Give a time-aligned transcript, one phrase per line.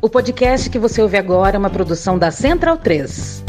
[0.00, 3.42] O podcast que você ouve agora é uma produção da Central 3.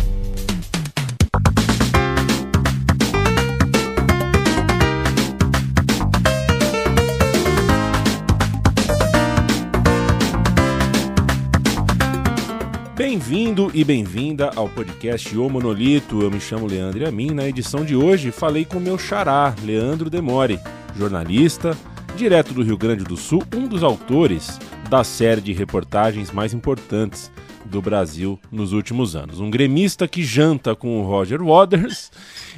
[12.97, 16.23] Bem-vindo e bem-vinda ao podcast O Monolito.
[16.23, 19.53] Eu me chamo Leandro e a mim, na edição de hoje, falei com meu xará,
[19.63, 20.59] Leandro Demore,
[20.97, 21.77] jornalista,
[22.15, 24.57] direto do Rio Grande do Sul, um dos autores
[24.89, 27.31] da série de reportagens mais importantes
[27.63, 29.39] do Brasil nos últimos anos.
[29.39, 32.11] Um gremista que janta com o Roger Waters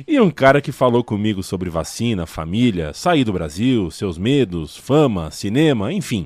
[0.07, 5.29] e um cara que falou comigo sobre vacina, família, sair do Brasil, seus medos, fama,
[5.29, 6.25] cinema, enfim.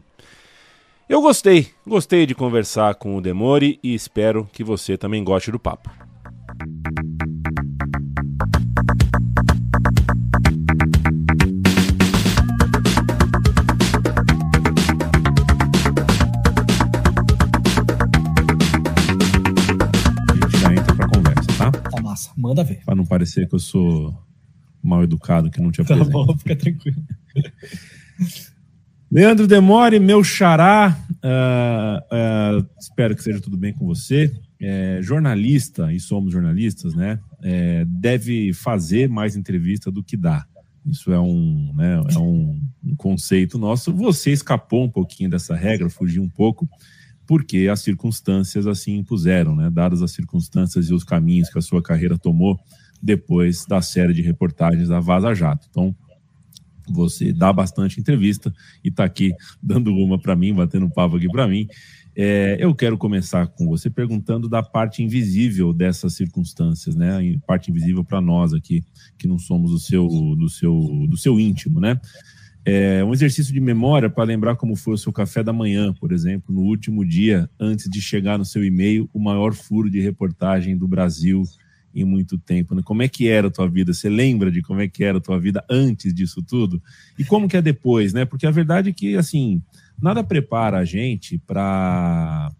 [1.09, 5.59] Eu gostei, gostei de conversar com o Demore e espero que você também goste do
[5.59, 6.04] papo.
[22.15, 22.31] Massa.
[22.37, 22.81] Manda ver.
[22.85, 24.17] Para não parecer que eu sou
[24.81, 26.05] mal educado, que não apresento.
[26.05, 27.03] Tá bom, fica tranquilo.
[29.11, 34.33] Leandro Demore, meu xará, uh, uh, espero que seja tudo bem com você.
[34.59, 37.19] É, jornalista, e somos jornalistas, né?
[37.43, 40.45] É, deve fazer mais entrevista do que dá.
[40.85, 43.93] Isso é um, né, é um, um conceito nosso.
[43.93, 46.67] Você escapou um pouquinho dessa regra, fugiu um pouco
[47.27, 49.69] porque as circunstâncias assim impuseram, né?
[49.69, 52.59] Dadas as circunstâncias e os caminhos que a sua carreira tomou
[53.01, 55.67] depois da série de reportagens da Vaza Jato.
[55.69, 55.95] Então,
[56.87, 58.53] você dá bastante entrevista
[58.83, 61.67] e está aqui dando uma para mim, batendo um papo aqui para mim.
[62.17, 67.37] É, eu quero começar com você perguntando da parte invisível dessas circunstâncias, né?
[67.45, 68.83] Parte invisível para nós aqui,
[69.17, 71.99] que não somos do seu, do seu, do seu íntimo, né?
[72.67, 76.11] É um exercício de memória para lembrar como foi o seu café da manhã, por
[76.11, 80.75] exemplo, no último dia, antes de chegar no seu e-mail, o maior furo de reportagem
[80.75, 81.43] do Brasil
[81.93, 82.73] em muito tempo.
[82.73, 82.81] Né?
[82.83, 83.93] Como é que era a tua vida?
[83.93, 86.81] Você lembra de como é que era a tua vida antes disso tudo?
[87.19, 88.25] E como que é depois, né?
[88.25, 89.61] Porque a verdade é que, assim,
[90.01, 92.51] nada prepara a gente para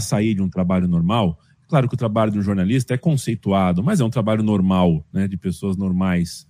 [0.00, 1.40] sair de um trabalho normal.
[1.66, 5.26] Claro que o trabalho de um jornalista é conceituado, mas é um trabalho normal, né?
[5.26, 6.46] De pessoas normais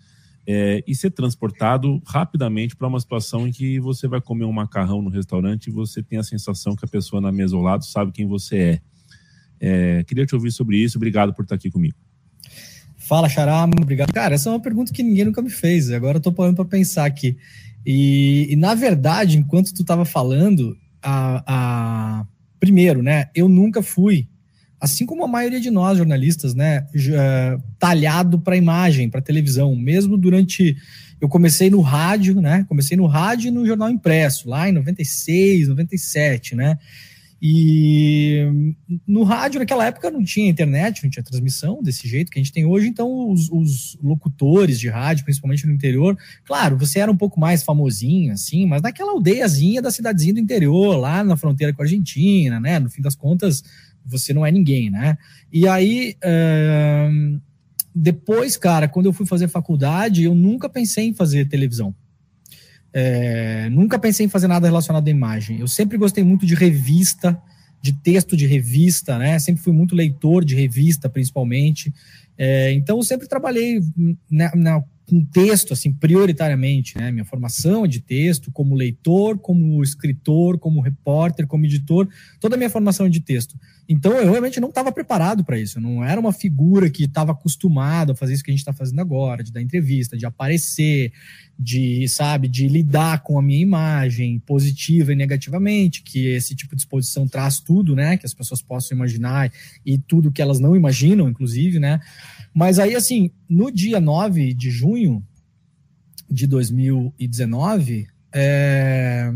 [0.50, 5.02] é, e ser transportado rapidamente para uma situação em que você vai comer um macarrão
[5.02, 8.12] no restaurante e você tem a sensação que a pessoa na mesa ao lado sabe
[8.12, 8.80] quem você
[9.60, 9.98] é.
[9.98, 10.96] é queria te ouvir sobre isso.
[10.96, 11.94] Obrigado por estar aqui comigo.
[12.96, 13.62] Fala, Xará.
[13.64, 14.10] Obrigado.
[14.10, 15.90] Cara, essa é uma pergunta que ninguém nunca me fez.
[15.90, 17.36] Agora eu tô parando para pensar aqui.
[17.84, 22.26] E, e, na verdade, enquanto tu estava falando, a, a...
[22.58, 23.28] primeiro, né?
[23.34, 24.26] Eu nunca fui
[24.80, 26.86] assim como a maioria de nós jornalistas, né,
[27.78, 30.76] talhado para imagem, para televisão, mesmo durante
[31.20, 32.64] eu comecei no rádio, né?
[32.68, 36.78] Comecei no rádio e no jornal impresso, lá em 96, 97, né?
[37.40, 38.74] E
[39.06, 42.52] no rádio, naquela época, não tinha internet, não tinha transmissão desse jeito que a gente
[42.52, 42.88] tem hoje.
[42.88, 47.62] Então, os, os, locutores de rádio, principalmente no interior, claro, você era um pouco mais
[47.62, 52.58] famosinho, assim, mas naquela aldeiazinha da cidadezinha do interior, lá na fronteira com a Argentina,
[52.58, 52.80] né?
[52.80, 53.62] No fim das contas,
[54.04, 55.16] você não é ninguém, né?
[55.52, 57.40] E aí, uh,
[57.94, 61.94] depois, cara, quando eu fui fazer faculdade, eu nunca pensei em fazer televisão.
[62.92, 65.60] É, nunca pensei em fazer nada relacionado à imagem.
[65.60, 67.40] Eu sempre gostei muito de revista,
[67.80, 69.38] de texto de revista, né?
[69.38, 71.92] Sempre fui muito leitor de revista, principalmente.
[72.36, 73.80] É, então, eu sempre trabalhei
[74.30, 77.10] na, na com texto, assim, prioritariamente, né?
[77.10, 82.06] Minha formação é de texto, como leitor, como escritor, como repórter, como editor,
[82.38, 83.58] toda a minha formação é de texto.
[83.88, 85.78] Então, eu realmente não estava preparado para isso.
[85.78, 88.72] Eu não era uma figura que estava acostumado a fazer isso que a gente está
[88.72, 91.10] fazendo agora, de dar entrevista, de aparecer,
[91.58, 96.82] de, sabe, de lidar com a minha imagem, positiva e negativamente, que esse tipo de
[96.82, 98.18] exposição traz tudo, né?
[98.18, 99.50] Que as pessoas possam imaginar
[99.86, 101.98] e tudo que elas não imaginam, inclusive, né?
[102.52, 105.24] Mas aí, assim, no dia 9 de junho
[106.30, 109.32] de 2019, é,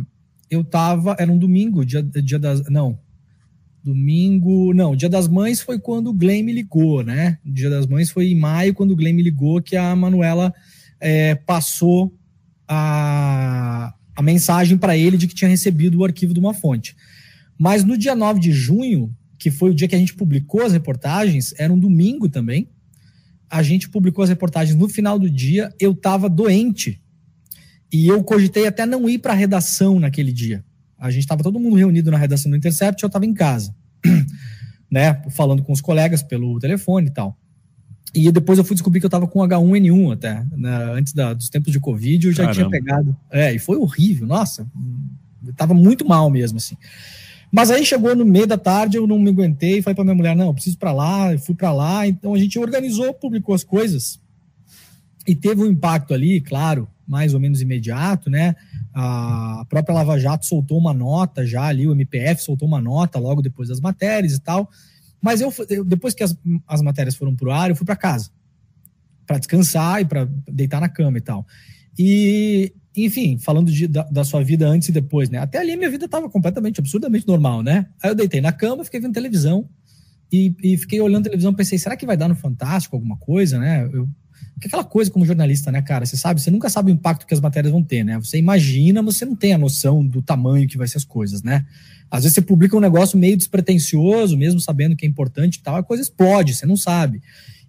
[0.51, 1.17] eu tava.
[1.19, 2.69] Era um domingo, dia, dia das.
[2.69, 2.99] Não.
[3.83, 4.73] Domingo.
[4.73, 7.39] Não, dia das mães foi quando o Glenn me ligou, né?
[7.45, 10.53] Dia das mães foi em maio, quando o Glenn me ligou, que a Manuela
[11.01, 12.15] é, passou
[12.67, 16.97] a, a mensagem para ele de que tinha recebido o arquivo de uma fonte.
[17.59, 20.73] Mas no dia 9 de junho, que foi o dia que a gente publicou as
[20.73, 22.69] reportagens, era um domingo também
[23.53, 26.99] a gente publicou as reportagens no final do dia, eu estava doente.
[27.93, 30.65] E eu cogitei até não ir para a redação naquele dia.
[31.03, 33.75] A gente estava todo mundo reunido na redação do Intercept, eu estava em casa,
[34.89, 37.37] né, falando com os colegas pelo telefone e tal.
[38.15, 41.49] E depois eu fui descobrir que eu estava com H1N1 até, né, antes da, dos
[41.49, 42.55] tempos de Covid, eu já Caramba.
[42.55, 43.17] tinha pegado.
[43.33, 44.65] É, e foi horrível, nossa,
[45.45, 46.77] eu tava muito mal mesmo, assim.
[47.51, 50.37] Mas aí chegou no meio da tarde, eu não me aguentei, falei para minha mulher,
[50.37, 54.22] não, preciso para lá, eu fui para lá, então a gente organizou, publicou as coisas
[55.27, 58.55] e teve um impacto ali, claro, mais ou menos imediato, né?
[58.95, 63.43] A própria Lava Jato soltou uma nota já ali, o MPF soltou uma nota logo
[63.43, 64.71] depois das matérias e tal.
[65.21, 65.53] Mas eu,
[65.85, 66.37] depois que as,
[66.67, 68.31] as matérias foram pro ar, eu fui para casa
[69.27, 71.47] para descansar e para deitar na cama e tal.
[71.99, 75.39] E, enfim, falando de, da, da, sua vida antes e depois, né?
[75.39, 77.87] Até ali minha vida estava completamente, absurdamente normal, né?
[78.03, 79.69] Aí eu deitei na cama, fiquei vendo televisão
[80.31, 83.89] e, e fiquei olhando televisão, pensei, será que vai dar no Fantástico alguma coisa, né?
[83.93, 84.09] Eu,
[84.61, 86.07] que aquela coisa como jornalista, né, cara?
[86.07, 88.19] Você sabe, você nunca sabe o impacto que as matérias vão ter, né?
[88.19, 91.43] Você imagina, mas você não tem a noção do tamanho que vai ser as coisas,
[91.43, 91.67] né?
[92.11, 95.77] Às vezes você publica um negócio meio despretensioso, mesmo sabendo que é importante e tal,
[95.77, 97.23] a coisa explode, você não sabe.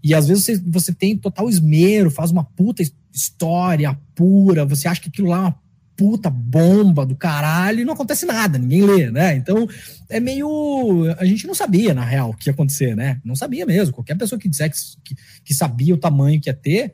[0.04, 2.84] E às vezes você, você tem total esmero, faz uma puta
[3.14, 5.62] história pura, você acha que aquilo lá é uma
[5.95, 9.36] puta bomba do caralho e não acontece nada, ninguém lê, né?
[9.36, 9.68] Então
[10.10, 11.06] é meio.
[11.18, 13.19] A gente não sabia, na real, o que ia acontecer, né?
[13.24, 13.94] Não sabia mesmo.
[13.94, 16.94] Qualquer pessoa que dissesse que, que sabia o tamanho que ia ter,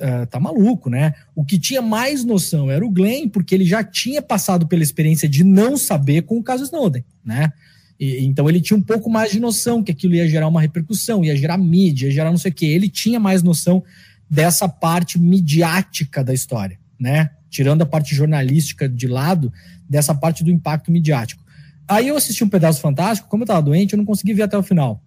[0.00, 1.14] uh, tá maluco, né?
[1.34, 5.28] O que tinha mais noção era o Glenn, porque ele já tinha passado pela experiência
[5.28, 7.52] de não saber com o caso Snowden, né?
[8.00, 11.36] Então ele tinha um pouco mais de noção que aquilo ia gerar uma repercussão, ia
[11.36, 12.66] gerar mídia, ia gerar não sei o quê.
[12.66, 13.84] Ele tinha mais noção
[14.28, 17.30] dessa parte midiática da história, né?
[17.52, 19.52] Tirando a parte jornalística de lado,
[19.86, 21.44] dessa parte do impacto midiático.
[21.86, 24.56] Aí eu assisti um pedaço fantástico, como eu estava doente, eu não consegui ver até
[24.56, 25.02] o final.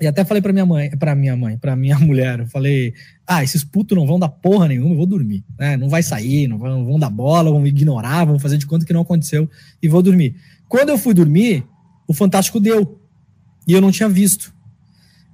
[0.00, 2.94] E até falei para minha mãe, para minha mãe, para minha mulher, eu falei:
[3.26, 5.76] "Ah, esses putos não vão dar porra nenhuma, eu vou dormir, né?
[5.76, 8.92] Não vai sair, não vão, vão dar bola, vão ignorar, vão fazer de conta que
[8.94, 9.48] não aconteceu
[9.82, 10.36] e vou dormir".
[10.68, 11.66] Quando eu fui dormir,
[12.06, 12.98] o Fantástico deu.
[13.66, 14.54] E eu não tinha visto.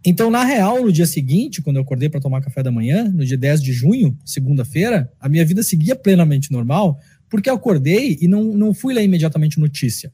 [0.04, 3.24] Então, na real, no dia seguinte, quando eu acordei para tomar café da manhã, no
[3.24, 6.98] dia 10 de junho, segunda-feira, a minha vida seguia plenamente normal,
[7.30, 10.12] porque eu acordei e não, não fui ler imediatamente notícia.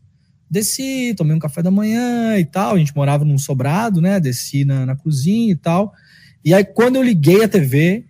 [0.48, 4.20] Desci, tomei um café da manhã e tal, a gente morava num sobrado, né?
[4.20, 5.92] Desci na, na cozinha e tal.
[6.44, 8.04] E aí, quando eu liguei a TV,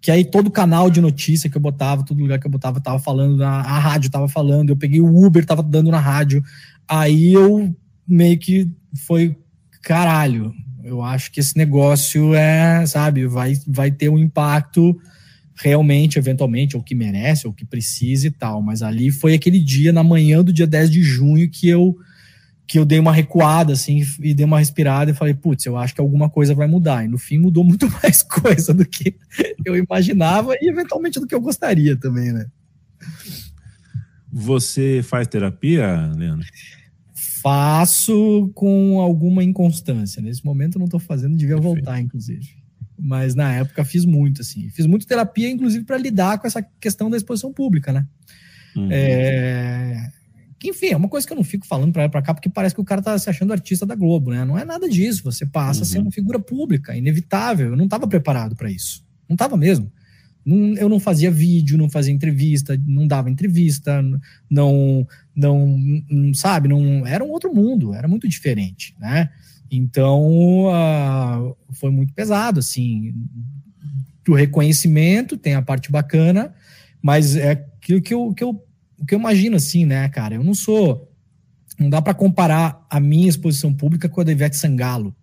[0.00, 2.98] que aí todo canal de notícia que eu botava, todo lugar que eu botava, tava
[2.98, 6.42] falando, a, a rádio tava falando, eu peguei o Uber, tava dando na rádio,
[6.88, 7.74] Aí eu
[8.06, 8.70] meio que
[9.06, 9.36] foi
[9.82, 10.54] caralho.
[10.86, 14.96] Eu acho que esse negócio é, sabe, vai, vai ter um impacto
[15.56, 18.62] realmente, eventualmente, ou que merece, ou que precisa e tal.
[18.62, 21.96] Mas ali foi aquele dia, na manhã do dia 10 de junho, que eu
[22.68, 25.94] que eu dei uma recuada, assim, e dei uma respirada e falei, putz, eu acho
[25.94, 27.04] que alguma coisa vai mudar.
[27.04, 29.16] E no fim mudou muito mais coisa do que
[29.64, 32.46] eu imaginava e eventualmente do que eu gostaria também, né?
[34.32, 36.44] Você faz terapia, Leandro?
[37.46, 40.20] Faço com alguma inconstância.
[40.20, 41.76] Nesse momento não estou fazendo, devia Perfeito.
[41.76, 42.44] voltar, inclusive.
[42.98, 44.68] Mas na época fiz muito, assim.
[44.70, 48.04] Fiz muito terapia, inclusive, para lidar com essa questão da exposição pública, né?
[48.74, 48.88] Uhum.
[48.90, 50.10] É...
[50.58, 52.74] Que, enfim, é uma coisa que eu não fico falando para para cá, porque parece
[52.74, 54.44] que o cara tá se achando artista da Globo, né?
[54.44, 55.22] Não é nada disso.
[55.22, 55.82] Você passa uhum.
[55.82, 57.68] a ser uma figura pública, inevitável.
[57.68, 59.04] Eu não estava preparado para isso.
[59.28, 59.92] Não estava mesmo.
[60.46, 64.00] Não, eu não fazia vídeo, não fazia entrevista, não dava entrevista,
[64.48, 65.04] não,
[65.34, 65.76] não,
[66.08, 69.28] não sabe, não era um outro mundo, era muito diferente, né?
[69.68, 73.12] Então uh, foi muito pesado, assim.
[74.28, 76.54] O reconhecimento tem a parte bacana,
[77.02, 78.64] mas é aquilo que eu, que eu,
[79.06, 80.36] que eu imagino assim, né, cara?
[80.36, 81.12] Eu não sou.
[81.76, 85.14] Não dá para comparar a minha exposição pública com a da Ivete Sangalo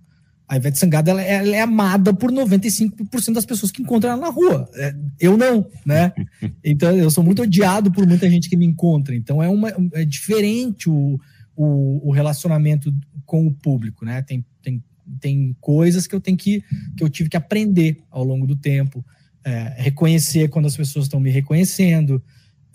[0.48, 4.30] a Ivete Sangalo ela, ela, é amada por 95% das pessoas que encontram ela na
[4.30, 4.70] rua.
[4.76, 6.12] É, eu não, né?
[6.64, 9.16] Então eu sou muito odiado por muita gente que me encontra.
[9.16, 11.20] Então é, uma, é diferente o,
[11.56, 12.94] o, o relacionamento
[13.26, 14.22] com o público, né?
[14.22, 14.84] Tem, tem,
[15.20, 16.64] tem coisas que eu tenho que,
[16.96, 19.04] que eu tive que aprender ao longo do tempo.
[19.46, 22.24] É, reconhecer quando as pessoas estão me reconhecendo,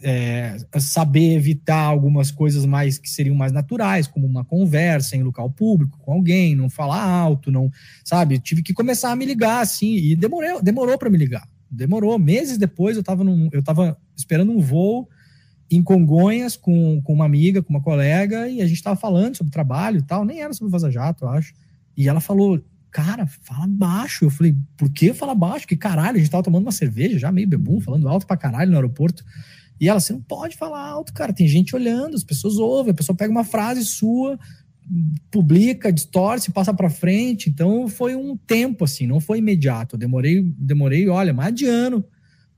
[0.03, 5.51] é, saber evitar algumas coisas mais que seriam mais naturais, como uma conversa em local
[5.51, 7.71] público com alguém, não falar alto, não,
[8.05, 8.39] sabe?
[8.39, 11.49] Tive que começar a me ligar assim e demorou, demorou para me ligar.
[11.71, 15.09] Demorou meses depois, eu estava eu tava esperando um voo
[15.71, 19.53] em Congonhas com, com uma amiga, com uma colega, e a gente estava falando sobre
[19.53, 21.53] trabalho e tal, nem era sobre Vaza Jato, eu acho.
[21.97, 24.25] E ela falou: "Cara, fala baixo".
[24.25, 25.67] Eu falei: "Por que falar baixo?
[25.67, 28.71] Que caralho, a gente tava tomando uma cerveja já meio bebum, falando alto pra caralho
[28.71, 29.25] no aeroporto".
[29.81, 31.33] E ela, você não pode falar alto, cara.
[31.33, 34.39] Tem gente olhando, as pessoas ouvem, a pessoa pega uma frase sua,
[35.31, 37.49] publica, distorce, passa para frente.
[37.49, 39.95] Então foi um tempo assim, não foi imediato.
[39.95, 42.05] Eu demorei, demorei, olha, mais de ano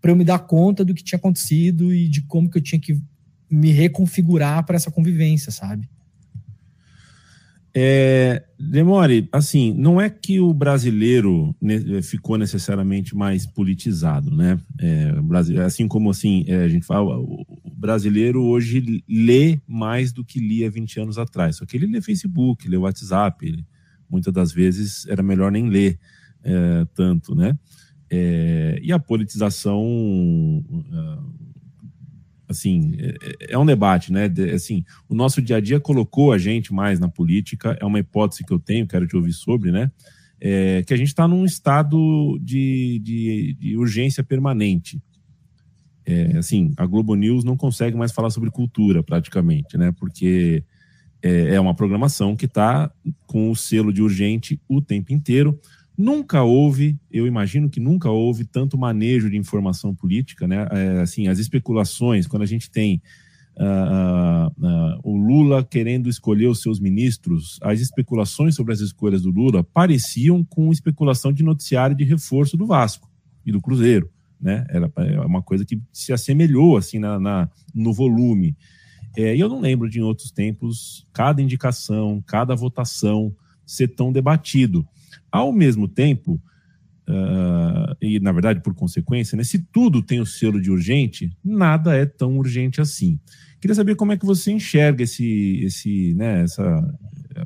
[0.00, 2.80] para eu me dar conta do que tinha acontecido e de como que eu tinha
[2.80, 2.98] que
[3.50, 5.88] me reconfigurar para essa convivência, sabe?
[7.74, 11.54] É, Demore, assim, não é que o brasileiro
[12.02, 14.58] ficou necessariamente mais politizado, né?
[14.78, 15.12] É,
[15.64, 17.46] assim como assim, é, a gente fala, o
[17.76, 21.56] brasileiro hoje lê mais do que lia 20 anos atrás.
[21.56, 23.64] Só que ele lê Facebook, lê WhatsApp, ele,
[24.08, 25.98] muitas das vezes era melhor nem ler
[26.42, 27.56] é, tanto, né?
[28.10, 29.84] É, e a politização
[32.50, 34.28] assim, é, é, um debate, né?
[34.28, 38.00] De, assim, o nosso dia a dia colocou a gente mais na política, é uma
[38.00, 39.90] hipótese que eu tenho, quero te ouvir sobre, né?
[40.40, 45.00] É, que a gente está num estado de, de, de urgência permanente.
[46.04, 49.92] É, assim, a Globo News não consegue mais falar sobre cultura, praticamente, né?
[49.92, 50.64] Porque
[51.22, 52.90] é, é uma programação que está
[53.26, 55.56] com o selo de urgente o tempo inteiro.
[56.00, 60.66] Nunca houve, eu imagino que nunca houve tanto manejo de informação política, né?
[60.70, 63.02] É, assim, as especulações, quando a gente tem
[63.58, 69.30] uh, uh, o Lula querendo escolher os seus ministros, as especulações sobre as escolhas do
[69.30, 73.06] Lula pareciam com especulação de noticiário de reforço do Vasco
[73.44, 74.64] e do Cruzeiro, né?
[74.70, 78.56] Era é uma coisa que se assemelhou assim na, na no volume.
[79.14, 84.10] É, e eu não lembro de em outros tempos cada indicação, cada votação ser tão
[84.10, 84.88] debatido.
[85.30, 86.40] Ao mesmo tempo,
[87.08, 91.94] uh, e na verdade por consequência, né, se tudo tem o selo de urgente, nada
[91.94, 93.18] é tão urgente assim.
[93.60, 96.98] Queria saber como é que você enxerga esse, esse né, essa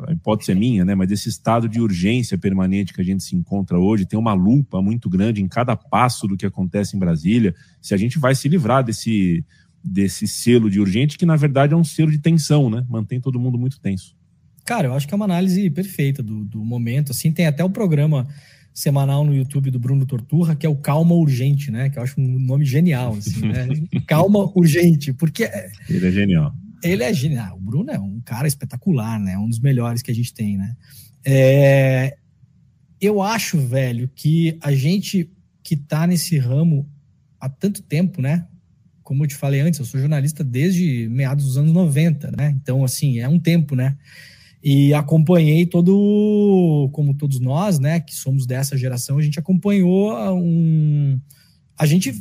[0.08, 3.36] a hipótese é minha, né, mas esse estado de urgência permanente que a gente se
[3.36, 7.54] encontra hoje, tem uma lupa muito grande em cada passo do que acontece em Brasília,
[7.80, 9.44] se a gente vai se livrar desse,
[9.82, 13.38] desse selo de urgente, que na verdade é um selo de tensão, né, mantém todo
[13.38, 14.16] mundo muito tenso.
[14.64, 17.12] Cara, eu acho que é uma análise perfeita do, do momento.
[17.12, 18.26] Assim, tem até o um programa
[18.72, 21.90] semanal no YouTube do Bruno Torturra, que é o Calma Urgente, né?
[21.90, 23.68] Que eu acho um nome genial, assim, né?
[24.06, 25.48] Calma Urgente, porque...
[25.88, 26.54] Ele é genial.
[26.82, 27.56] Ele é genial.
[27.56, 29.38] O Bruno é um cara espetacular, né?
[29.38, 30.74] Um dos melhores que a gente tem, né?
[31.24, 32.16] É...
[33.00, 35.30] Eu acho, velho, que a gente
[35.62, 36.88] que tá nesse ramo
[37.40, 38.46] há tanto tempo, né?
[39.02, 42.54] Como eu te falei antes, eu sou jornalista desde meados dos anos 90, né?
[42.60, 43.96] Então, assim, é um tempo, né?
[44.66, 51.20] E acompanhei todo, como todos nós, né, que somos dessa geração, a gente acompanhou um.
[51.78, 52.18] A gente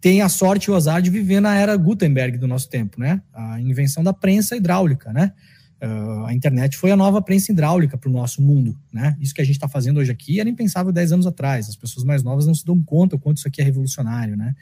[0.00, 3.22] tem a sorte e o azar de viver na era Gutenberg do nosso tempo, né?
[3.32, 5.32] A invenção da prensa hidráulica, né?
[5.80, 9.16] Uh, a internet foi a nova prensa hidráulica para o nosso mundo, né?
[9.20, 11.68] Isso que a gente está fazendo hoje aqui era impensável 10 anos atrás.
[11.68, 14.56] As pessoas mais novas não se dão conta o quanto isso aqui é revolucionário, né?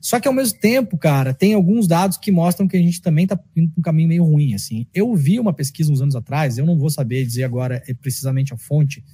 [0.00, 3.24] Só que ao mesmo tempo, cara, tem alguns dados que mostram que a gente também
[3.24, 4.54] está indo para um caminho meio ruim.
[4.54, 7.94] Assim, eu vi uma pesquisa uns anos atrás, eu não vou saber dizer agora é
[7.94, 9.04] precisamente a fonte,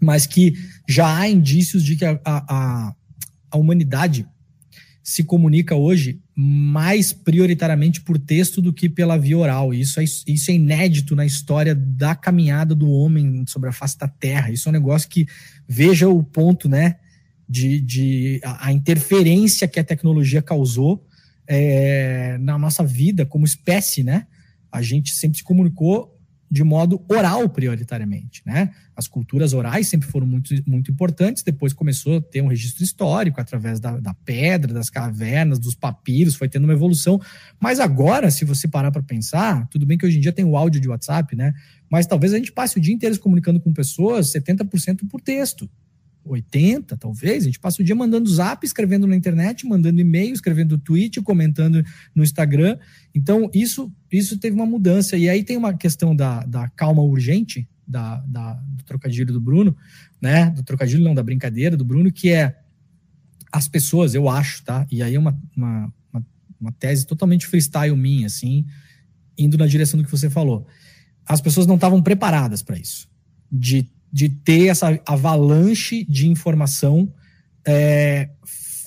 [0.00, 0.54] mas que
[0.88, 2.94] já há indícios de que a, a,
[3.50, 4.26] a humanidade
[5.04, 9.74] se comunica hoje mais prioritariamente por texto do que pela via oral.
[9.74, 14.08] Isso é, isso é inédito na história da caminhada do homem sobre a face da
[14.08, 14.50] Terra.
[14.50, 15.26] Isso é um negócio que
[15.68, 16.96] veja o ponto, né?
[17.48, 21.06] De, de a, a interferência que a tecnologia causou
[21.46, 24.26] é, na nossa vida como espécie, né?
[24.72, 26.14] A gente sempre se comunicou
[26.50, 28.70] de modo oral prioritariamente, né?
[28.94, 33.40] As culturas orais sempre foram muito, muito importantes, depois começou a ter um registro histórico
[33.40, 37.20] através da, da pedra, das cavernas, dos papiros, foi tendo uma evolução.
[37.58, 40.56] Mas agora, se você parar para pensar, tudo bem que hoje em dia tem o
[40.56, 41.52] áudio de WhatsApp, né?
[41.90, 45.68] Mas talvez a gente passe o dia inteiro se comunicando com pessoas 70% por texto.
[46.24, 50.78] 80, talvez, a gente passa o dia mandando zap, escrevendo na internet, mandando e-mail, escrevendo
[50.78, 52.78] tweet, comentando no Instagram.
[53.14, 55.16] Então, isso, isso teve uma mudança.
[55.16, 59.76] E aí tem uma questão da, da calma urgente, da, da, do trocadilho do Bruno,
[60.20, 60.50] né?
[60.50, 62.58] Do trocadilho, não, da brincadeira do Bruno, que é
[63.52, 64.86] as pessoas, eu acho, tá?
[64.90, 66.26] E aí é uma, uma, uma,
[66.60, 68.64] uma tese totalmente freestyle minha, assim,
[69.36, 70.66] indo na direção do que você falou.
[71.26, 73.08] As pessoas não estavam preparadas para isso.
[73.52, 77.12] De de ter essa avalanche de informação
[77.66, 78.28] é,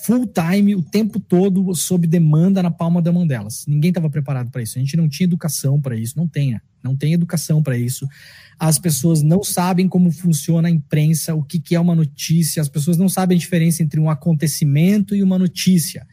[0.06, 3.66] full time, o tempo todo, sob demanda na palma da mão delas.
[3.68, 4.78] Ninguém estava preparado para isso.
[4.78, 8.08] A gente não tinha educação para isso, não tem, não tem educação para isso.
[8.58, 12.70] As pessoas não sabem como funciona a imprensa, o que, que é uma notícia, as
[12.70, 16.08] pessoas não sabem a diferença entre um acontecimento e uma notícia.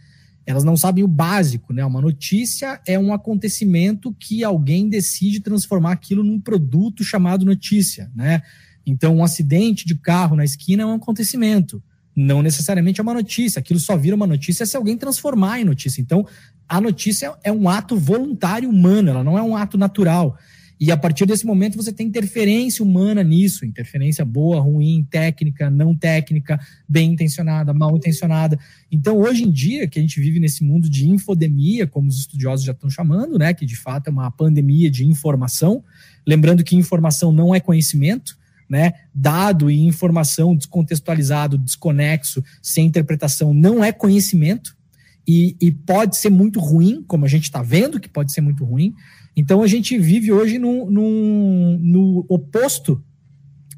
[0.44, 1.84] Elas não sabem o básico, né?
[1.84, 8.42] Uma notícia é um acontecimento que alguém decide transformar aquilo num produto chamado notícia, né?
[8.86, 11.82] Então, um acidente de carro na esquina é um acontecimento,
[12.14, 13.58] não necessariamente é uma notícia.
[13.58, 16.00] Aquilo só vira uma notícia se alguém transformar em notícia.
[16.00, 16.26] Então,
[16.68, 20.38] a notícia é um ato voluntário humano, ela não é um ato natural.
[20.78, 25.94] E a partir desse momento você tem interferência humana nisso, interferência boa, ruim, técnica, não
[25.94, 28.58] técnica, bem intencionada, mal intencionada.
[28.90, 32.66] Então, hoje em dia, que a gente vive nesse mundo de infodemia, como os estudiosos
[32.66, 35.82] já estão chamando, né, que de fato é uma pandemia de informação,
[36.26, 38.36] lembrando que informação não é conhecimento,
[38.74, 38.92] né?
[39.14, 44.76] Dado e informação descontextualizado, desconexo, sem interpretação, não é conhecimento
[45.24, 48.64] e, e pode ser muito ruim, como a gente está vendo que pode ser muito
[48.64, 48.92] ruim.
[49.36, 53.00] Então a gente vive hoje no, no, no oposto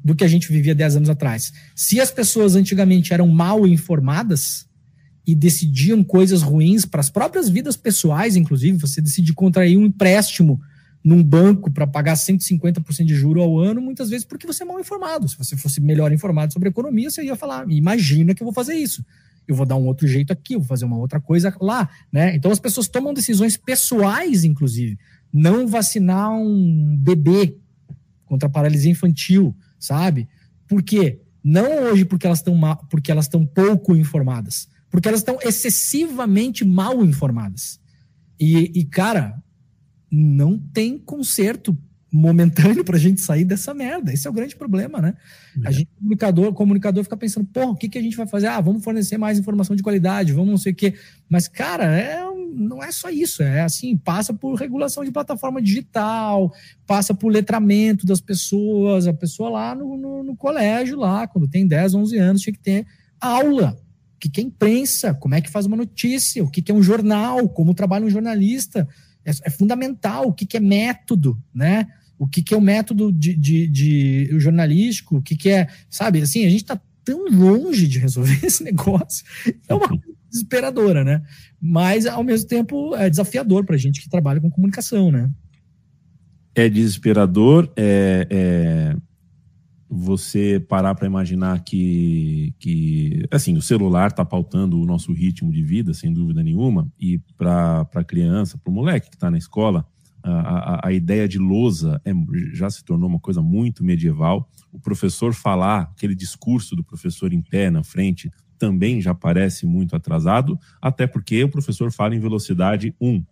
[0.03, 1.53] do que a gente vivia 10 anos atrás.
[1.75, 4.65] Se as pessoas antigamente eram mal informadas
[5.27, 10.59] e decidiam coisas ruins para as próprias vidas pessoais, inclusive, você decide contrair um empréstimo
[11.07, 14.77] num banco para pagar 150% de juro ao ano, muitas vezes porque você é mal
[14.77, 15.27] informado.
[15.29, 18.73] Se você fosse melhor informado sobre economia, você ia falar: imagina que eu vou fazer
[18.75, 19.03] isso
[19.47, 22.35] eu vou dar um outro jeito aqui, eu vou fazer uma outra coisa lá, né?
[22.35, 24.99] Então as pessoas tomam decisões pessoais, inclusive.
[25.31, 27.55] Não vacinar um bebê
[28.25, 30.27] contra a paralisia infantil, sabe?
[30.67, 31.21] Por quê?
[31.41, 32.59] Não hoje porque elas estão
[32.89, 37.79] porque elas estão pouco informadas, porque elas estão excessivamente mal informadas.
[38.37, 39.41] E, e cara,
[40.11, 41.77] não tem conserto
[42.11, 44.13] momentâneo para a gente sair dessa merda.
[44.13, 45.13] Esse é o grande problema, né?
[45.63, 45.67] É.
[45.67, 48.47] A gente, comunicador, comunicador fica pensando, porra, o que, que a gente vai fazer?
[48.47, 50.93] Ah, vamos fornecer mais informação de qualidade, vamos não sei o quê.
[51.29, 52.23] Mas, cara, é,
[52.53, 53.43] não é só isso.
[53.43, 56.53] É assim, passa por regulação de plataforma digital,
[56.85, 59.05] passa por letramento das pessoas.
[59.05, 62.59] A pessoa lá no, no, no colégio, lá, quando tem 10, 11 anos, tinha que
[62.59, 62.87] ter
[63.19, 63.77] aula.
[64.15, 65.13] O que, é imprensa?
[65.13, 66.43] Como é que faz uma notícia?
[66.43, 67.47] O que, que é um jornal?
[67.49, 68.87] Como trabalha um jornalista?
[69.27, 70.27] É, é fundamental.
[70.27, 71.87] O que, que é método, né?
[72.19, 76.21] o que, que é o método de, de, de jornalístico, o que, que é, sabe,
[76.21, 79.23] assim, a gente está tão longe de resolver esse negócio.
[79.67, 81.21] É uma coisa desesperadora, né?
[81.61, 85.29] Mas, ao mesmo tempo, é desafiador para a gente que trabalha com comunicação, né?
[86.55, 88.95] É desesperador, é, é
[89.89, 95.63] você parar para imaginar que, que, assim, o celular está pautando o nosso ritmo de
[95.63, 99.85] vida, sem dúvida nenhuma, e para a criança, para o moleque que está na escola,
[100.23, 102.11] a, a, ideia de lousa é,
[102.53, 104.49] já se tornou uma coisa muito medieval.
[104.73, 109.95] O professor falar, aquele discurso do professor em pé na frente, também já parece muito
[109.95, 113.23] atrasado, até porque o professor fala em velocidade 1.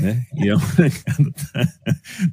[0.00, 0.24] Né?
[0.36, 1.32] E a molecada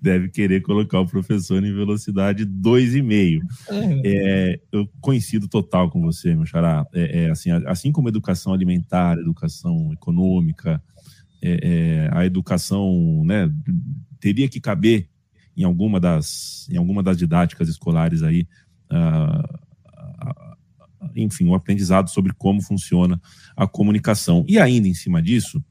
[0.01, 3.41] deve querer colocar o professor em velocidade 2,5.
[3.69, 4.01] Uhum.
[4.03, 6.85] É, eu coincido total com você, meu xará.
[6.93, 10.81] É, é, assim, assim como educação alimentar, educação econômica,
[11.41, 13.51] é, é, a educação né,
[14.19, 15.07] teria que caber
[15.55, 18.47] em alguma das, em alguma das didáticas escolares aí,
[21.15, 23.21] enfim, o um aprendizado sobre como funciona
[23.55, 24.43] a comunicação.
[24.47, 25.63] E ainda em cima disso,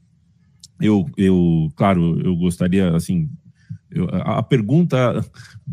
[0.79, 3.29] eu, eu claro, eu gostaria, assim,
[3.89, 5.23] eu, a pergunta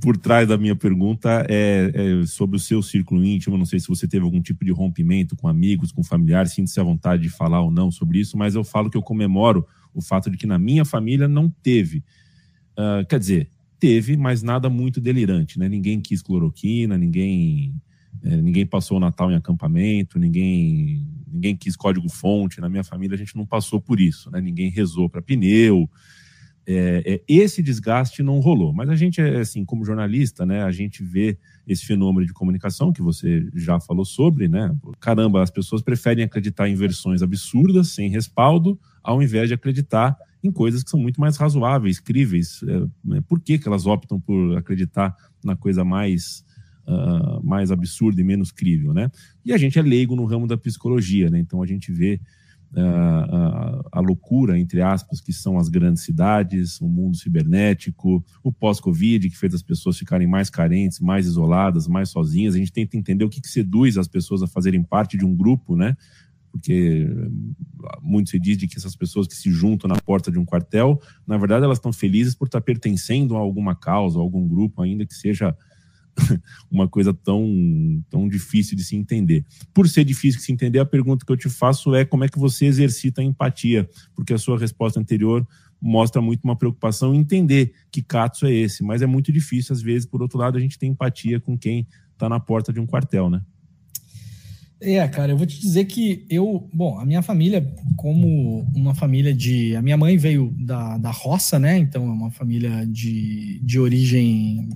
[0.00, 3.58] por trás da minha pergunta é, é, sobre o seu círculo íntimo.
[3.58, 6.82] Não sei se você teve algum tipo de rompimento com amigos, com familiares, sinta-se à
[6.82, 10.30] vontade de falar ou não sobre isso, mas eu falo que eu comemoro o fato
[10.30, 12.04] de que na minha família não teve.
[12.72, 15.68] Uh, quer dizer, teve, mas nada muito delirante, né?
[15.68, 17.74] Ninguém quis cloroquina, ninguém,
[18.24, 22.60] é, ninguém passou o Natal em acampamento, ninguém, ninguém quis código-fonte.
[22.60, 24.40] Na minha família a gente não passou por isso, né?
[24.40, 25.88] Ninguém rezou para pneu.
[26.64, 28.72] É, é, esse desgaste não rolou.
[28.72, 32.92] Mas a gente, é, assim, como jornalista, né, a gente vê esse fenômeno de comunicação
[32.92, 34.74] que você já falou sobre, né?
[35.00, 40.50] Caramba, as pessoas preferem acreditar em versões absurdas, sem respaldo, ao invés de acreditar em
[40.50, 42.62] coisas que são muito mais razoáveis, críveis.
[42.62, 43.20] É, né?
[43.28, 46.44] por que, que elas optam por acreditar na coisa mais,
[46.86, 49.10] uh, mais absurda e menos crível, né?
[49.44, 51.38] E a gente é leigo no ramo da psicologia, né?
[51.38, 52.20] Então a gente vê
[52.72, 58.52] uh, uh, a loucura, entre aspas, que são as grandes cidades, o mundo cibernético, o
[58.52, 62.54] pós-Covid, que fez as pessoas ficarem mais carentes, mais isoladas, mais sozinhas.
[62.54, 65.34] A gente tenta entender o que, que seduz as pessoas a fazerem parte de um
[65.34, 65.96] grupo, né?
[66.52, 67.08] porque
[68.02, 71.00] muito se diz de que essas pessoas que se juntam na porta de um quartel,
[71.26, 75.06] na verdade elas estão felizes por estar pertencendo a alguma causa, a algum grupo, ainda
[75.06, 75.56] que seja
[76.70, 79.44] uma coisa tão, tão difícil de se entender.
[79.72, 82.28] Por ser difícil de se entender, a pergunta que eu te faço é como é
[82.28, 85.46] que você exercita a empatia, porque a sua resposta anterior
[85.80, 89.82] mostra muito uma preocupação em entender que cato é esse, mas é muito difícil, às
[89.82, 92.86] vezes, por outro lado, a gente tem empatia com quem está na porta de um
[92.86, 93.42] quartel, né?
[94.84, 97.64] É, cara, eu vou te dizer que eu, bom, a minha família,
[97.96, 99.76] como uma família de.
[99.76, 101.78] A minha mãe veio da, da roça, né?
[101.78, 104.68] Então é uma família de, de origem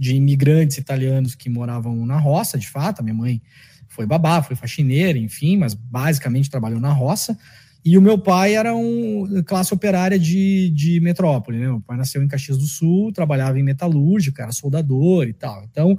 [0.00, 3.00] de imigrantes italianos que moravam na roça, de fato.
[3.00, 3.42] A minha mãe
[3.86, 7.38] foi babá, foi faxineira, enfim, mas basicamente trabalhou na roça.
[7.84, 11.66] E o meu pai era um classe operária de, de metrópole, né?
[11.66, 15.64] Meu pai nasceu em Caxias do Sul, trabalhava em metalúrgica, era soldador e tal.
[15.70, 15.98] Então,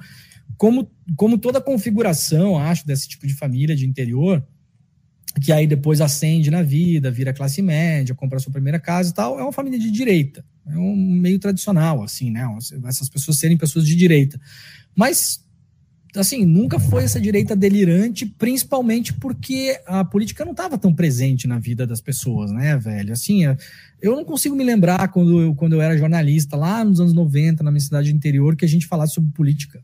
[0.58, 4.44] como, como toda configuração, acho, desse tipo de família de interior,
[5.44, 9.40] que aí depois ascende na vida, vira classe média, compra sua primeira casa e tal,
[9.40, 10.44] é uma família de direita.
[10.66, 12.48] É um meio tradicional, assim, né?
[12.86, 14.40] Essas pessoas serem pessoas de direita.
[14.96, 15.44] Mas
[16.20, 21.58] assim, nunca foi essa direita delirante, principalmente porque a política não estava tão presente na
[21.58, 23.14] vida das pessoas, né, velho?
[23.14, 23.44] Assim,
[24.02, 27.64] eu não consigo me lembrar quando eu, quando eu era jornalista, lá nos anos 90,
[27.64, 29.82] na minha cidade interior, que a gente falasse sobre política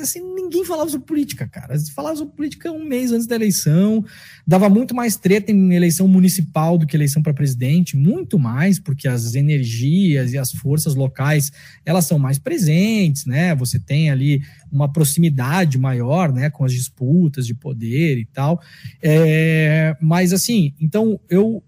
[0.00, 1.78] assim, ninguém falava sobre política, cara.
[1.94, 4.04] Falava sobre política um mês antes da eleição,
[4.46, 9.06] dava muito mais treta em eleição municipal do que eleição para presidente, muito mais, porque
[9.06, 11.52] as energias e as forças locais,
[11.84, 13.54] elas são mais presentes, né?
[13.54, 18.60] Você tem ali uma proximidade maior, né, com as disputas de poder e tal.
[19.02, 21.62] É, mas assim, então eu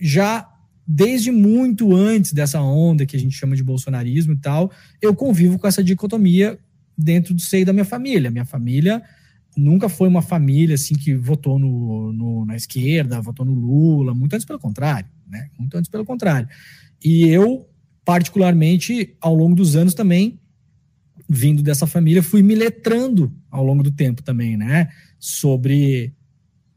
[0.00, 0.48] já
[0.86, 4.70] desde muito antes dessa onda que a gente chama de bolsonarismo e tal,
[5.02, 6.56] eu convivo com essa dicotomia
[6.96, 8.30] dentro do seio da minha família.
[8.30, 9.02] Minha família
[9.56, 14.34] nunca foi uma família assim que votou no, no, na esquerda, votou no Lula, muito
[14.34, 15.48] antes pelo contrário, né?
[15.58, 16.48] Muito antes pelo contrário.
[17.02, 17.68] E eu,
[18.04, 20.38] particularmente, ao longo dos anos também,
[21.28, 24.88] vindo dessa família, fui me letrando ao longo do tempo também, né?
[25.18, 26.14] Sobre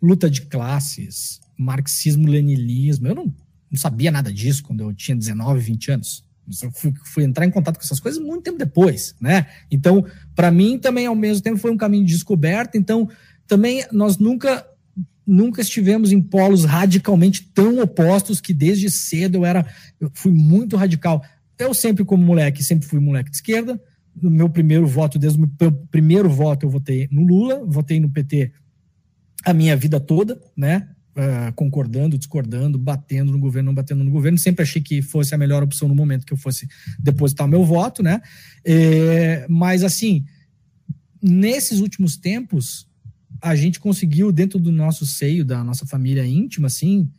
[0.01, 3.07] luta de classes, marxismo-leninismo.
[3.07, 3.25] Eu não,
[3.69, 6.28] não sabia nada disso quando eu tinha 19, 20 anos.
[6.73, 9.45] Fui, fui, entrar em contato com essas coisas muito tempo depois, né?
[9.69, 12.77] Então, para mim também ao mesmo tempo foi um caminho de descoberta.
[12.77, 13.09] Então,
[13.47, 14.65] também nós nunca
[15.25, 19.65] nunca estivemos em polos radicalmente tão opostos que desde cedo eu era
[19.99, 21.23] eu fui muito radical.
[21.57, 23.79] Eu sempre como moleque, sempre fui moleque de esquerda.
[24.19, 28.09] No meu primeiro voto, desde o meu primeiro voto eu votei no Lula, votei no
[28.09, 28.51] PT
[29.45, 30.89] a minha vida toda, né?
[31.15, 34.37] Uh, concordando, discordando, batendo no governo, não batendo no governo.
[34.37, 36.67] Sempre achei que fosse a melhor opção no momento que eu fosse
[36.99, 38.21] depositar o meu voto, né?
[38.63, 40.25] É, mas, assim,
[41.21, 42.87] nesses últimos tempos,
[43.41, 47.09] a gente conseguiu, dentro do nosso seio, da nossa família íntima, assim,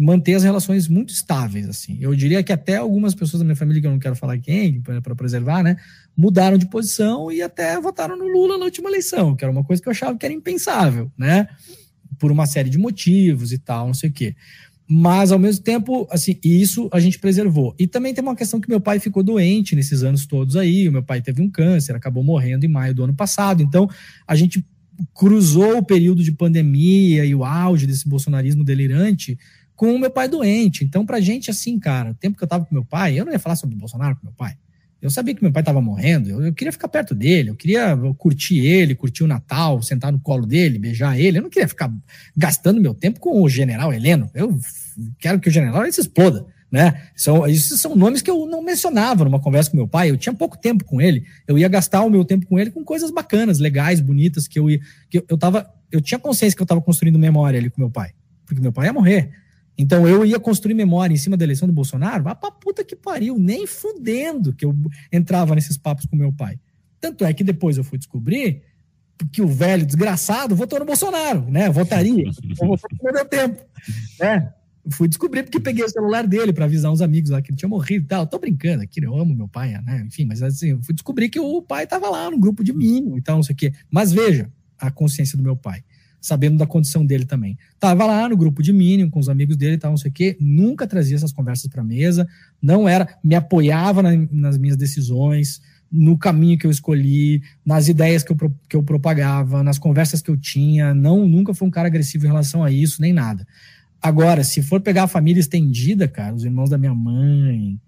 [0.00, 1.98] manter as relações muito estáveis, assim.
[2.00, 4.80] Eu diria que até algumas pessoas da minha família, que eu não quero falar quem,
[4.80, 5.76] para preservar, né,
[6.16, 9.82] mudaram de posição e até votaram no Lula na última eleição, que era uma coisa
[9.82, 11.48] que eu achava que era impensável, né?
[12.20, 14.36] Por uma série de motivos e tal, não sei o quê.
[14.92, 17.74] Mas, ao mesmo tempo, assim, isso a gente preservou.
[17.78, 20.88] E também tem uma questão que meu pai ficou doente nesses anos todos aí.
[20.88, 23.62] O meu pai teve um câncer, acabou morrendo em maio do ano passado.
[23.62, 23.88] Então,
[24.26, 24.66] a gente
[25.14, 29.38] cruzou o período de pandemia e o auge desse bolsonarismo delirante
[29.76, 30.84] com o meu pai doente.
[30.84, 33.32] Então, pra gente, assim, cara, o tempo que eu tava com meu pai, eu não
[33.32, 34.56] ia falar sobre Bolsonaro com meu pai.
[35.00, 37.96] Eu sabia que meu pai estava morrendo, eu, eu, queria ficar perto dele, eu queria
[38.18, 41.38] curtir ele, curtir o Natal, sentar no colo dele, beijar ele.
[41.38, 41.90] Eu não queria ficar
[42.36, 44.30] gastando meu tempo com o general Heleno.
[44.34, 44.58] Eu
[45.18, 46.46] quero que o general se exploda.
[46.70, 47.02] Né?
[47.16, 50.10] São, são nomes que eu não mencionava numa conversa com meu pai.
[50.10, 51.24] Eu tinha pouco tempo com ele.
[51.48, 54.70] Eu ia gastar o meu tempo com ele com coisas bacanas, legais, bonitas, que eu
[54.70, 54.80] ia.
[55.08, 57.90] Que eu, eu, tava, eu tinha consciência que eu estava construindo memória ali com meu
[57.90, 58.10] pai.
[58.46, 59.30] Porque meu pai ia morrer.
[59.80, 62.94] Então eu ia construir memória em cima da eleição do Bolsonaro, vá pra puta que
[62.94, 64.76] pariu, nem fudendo que eu
[65.10, 66.60] entrava nesses papos com meu pai.
[67.00, 68.62] Tanto é que depois eu fui descobrir
[69.32, 71.70] que o velho desgraçado votou no Bolsonaro, né?
[71.70, 72.68] Votaria, eu
[73.02, 73.64] no meu tempo,
[74.18, 74.52] né?
[74.90, 77.68] Fui descobrir porque peguei o celular dele para avisar uns amigos lá que ele tinha
[77.68, 78.26] morrido e tal.
[78.26, 80.04] Tô brincando aqui, eu amo meu pai, né?
[80.06, 83.14] Enfim, mas assim, eu fui descobrir que o pai tava lá no grupo de mim
[83.16, 83.72] e tal, não sei o quê.
[83.90, 85.82] Mas veja a consciência do meu pai
[86.20, 87.56] sabendo da condição dele também.
[87.78, 90.14] Tava lá no grupo de Minion com os amigos dele e tal, não sei o
[90.14, 92.28] quê, nunca trazia essas conversas para mesa,
[92.60, 98.22] não era, me apoiava na, nas minhas decisões, no caminho que eu escolhi, nas ideias
[98.22, 98.36] que eu,
[98.68, 102.28] que eu propagava, nas conversas que eu tinha, não, nunca foi um cara agressivo em
[102.28, 103.46] relação a isso, nem nada.
[104.00, 107.78] Agora, se for pegar a família estendida, cara, os irmãos da minha mãe,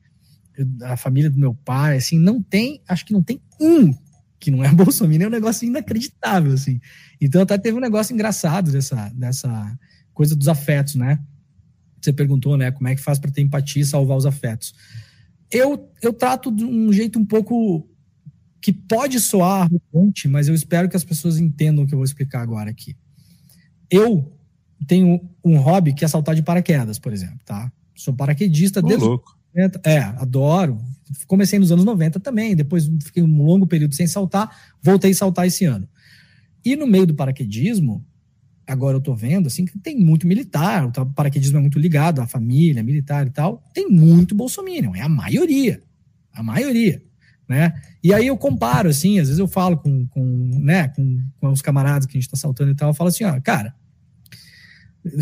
[0.82, 3.94] a família do meu pai, assim, não tem, acho que não tem um
[4.42, 6.80] que não é Bolsonaro, é um negócio inacreditável, assim.
[7.20, 9.78] Então até teve um negócio engraçado dessa, dessa
[10.12, 11.20] coisa dos afetos, né?
[12.00, 14.74] Você perguntou, né, como é que faz para ter empatia e salvar os afetos.
[15.48, 17.88] Eu, eu trato de um jeito um pouco
[18.60, 22.04] que pode soar arrogante, mas eu espero que as pessoas entendam o que eu vou
[22.04, 22.96] explicar agora aqui.
[23.88, 24.36] Eu
[24.86, 27.70] tenho um hobby que é saltar de paraquedas, por exemplo, tá?
[27.94, 29.38] Sou paraquedista Ô, desde louco.
[29.84, 30.80] É, adoro.
[31.26, 34.50] Comecei nos anos 90 também, depois fiquei um longo período sem saltar,
[34.82, 35.88] voltei a saltar esse ano.
[36.64, 38.04] E no meio do paraquedismo,
[38.66, 42.26] agora eu tô vendo assim que tem muito militar, o paraquedismo é muito ligado à
[42.26, 45.82] família, militar e tal, tem muito bolsominion, é a maioria,
[46.32, 47.02] a maioria,
[47.48, 47.74] né?
[48.02, 50.24] E aí eu comparo assim, às vezes eu falo com, com
[50.60, 53.24] né, com, com os camaradas que a gente tá saltando e tal, eu falo assim,
[53.24, 53.74] ó, cara,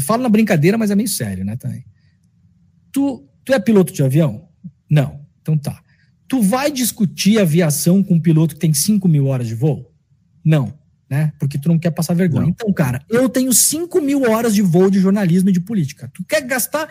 [0.00, 1.85] falo na brincadeira, mas é meio sério, né, também.
[2.92, 4.48] Tu, tu é piloto de avião?
[4.88, 5.19] Não.
[5.42, 5.83] Então tá.
[6.29, 9.90] Tu vai discutir aviação com um piloto que tem 5 mil horas de voo?
[10.44, 10.79] Não
[11.11, 11.33] né?
[11.40, 12.42] Porque tu não quer passar vergonha.
[12.42, 12.50] Não.
[12.50, 16.09] Então, cara, eu tenho 5 mil horas de voo de jornalismo e de política.
[16.14, 16.88] Tu quer gastar.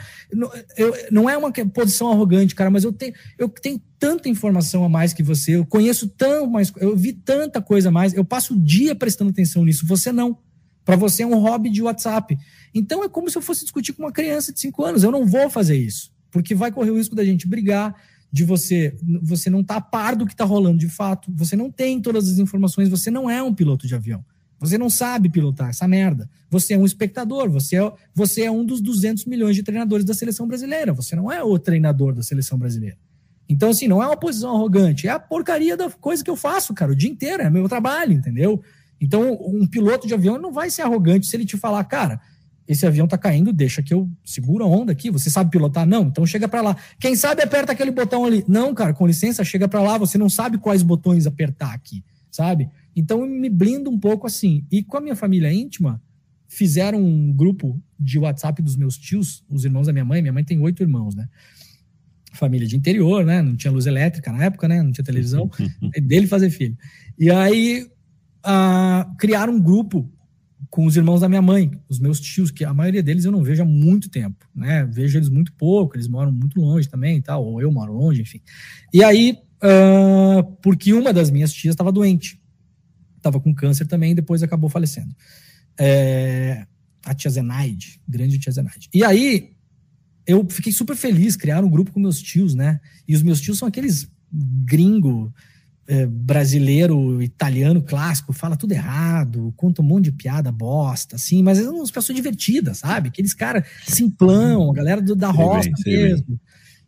[0.75, 4.89] Eu, não é uma posição arrogante, cara, mas eu tenho, eu tenho tanta informação a
[4.89, 8.55] mais que você, eu conheço tão mais, eu vi tanta coisa a mais, eu passo
[8.55, 9.87] o dia prestando atenção nisso.
[9.87, 10.37] Você não.
[10.83, 12.37] Para você é um hobby de WhatsApp.
[12.73, 15.03] Então é como se eu fosse discutir com uma criança de 5 anos.
[15.03, 17.95] Eu não vou fazer isso, porque vai correr o risco da gente brigar,
[18.31, 21.71] de você você não tá a par do que está rolando de fato, você não
[21.71, 24.23] tem todas as informações, você não é um piloto de avião.
[24.59, 26.29] Você não sabe pilotar essa merda.
[26.49, 30.13] Você é um espectador, você é, você é um dos 200 milhões de treinadores da
[30.13, 32.97] seleção brasileira, você não é o treinador da seleção brasileira.
[33.47, 36.73] Então, assim, não é uma posição arrogante, é a porcaria da coisa que eu faço,
[36.73, 38.61] cara, o dia inteiro, é meu trabalho, entendeu?
[39.01, 42.19] Então, um piloto de avião não vai ser arrogante se ele te falar, cara,
[42.69, 45.09] esse avião tá caindo, deixa que eu seguro a onda aqui.
[45.09, 45.87] Você sabe pilotar?
[45.87, 46.77] Não, então chega para lá.
[46.99, 48.45] Quem sabe aperta aquele botão ali.
[48.47, 52.69] Não, cara, com licença, chega para lá, você não sabe quais botões apertar aqui, sabe?
[52.95, 54.67] Então eu me blindo um pouco assim.
[54.71, 55.99] E com a minha família íntima,
[56.47, 60.21] fizeram um grupo de WhatsApp dos meus tios, os irmãos da minha mãe.
[60.21, 61.27] Minha mãe tem oito irmãos, né?
[62.33, 63.41] Família de interior, né?
[63.41, 64.83] Não tinha luz elétrica na época, né?
[64.83, 65.49] Não tinha televisão.
[65.95, 66.77] é dele fazer filho.
[67.17, 67.89] E aí
[68.45, 70.07] uh, criaram um grupo
[70.69, 73.43] com os irmãos da minha mãe, os meus tios, que a maioria deles eu não
[73.43, 74.85] vejo há muito tempo, né?
[74.85, 78.39] Vejo eles muito pouco, eles moram muito longe também, tal, ou eu moro longe, enfim.
[78.93, 82.39] E aí, uh, porque uma das minhas tias estava doente,
[83.17, 85.15] estava com câncer também, e depois acabou falecendo.
[85.77, 86.67] É,
[87.03, 88.89] a tia Zenaide, grande tia Zenaide.
[88.93, 89.53] E aí,
[90.27, 92.79] eu fiquei super feliz, criar um grupo com meus tios, né?
[93.07, 95.33] E os meus tios são aqueles gringo
[95.89, 101.57] é, brasileiro, italiano clássico, fala tudo errado, conta um monte de piada bosta, assim, mas
[101.57, 103.09] são umas pessoas divertidas, sabe?
[103.09, 106.39] Aqueles caras simplão, a galera do, da roça mesmo.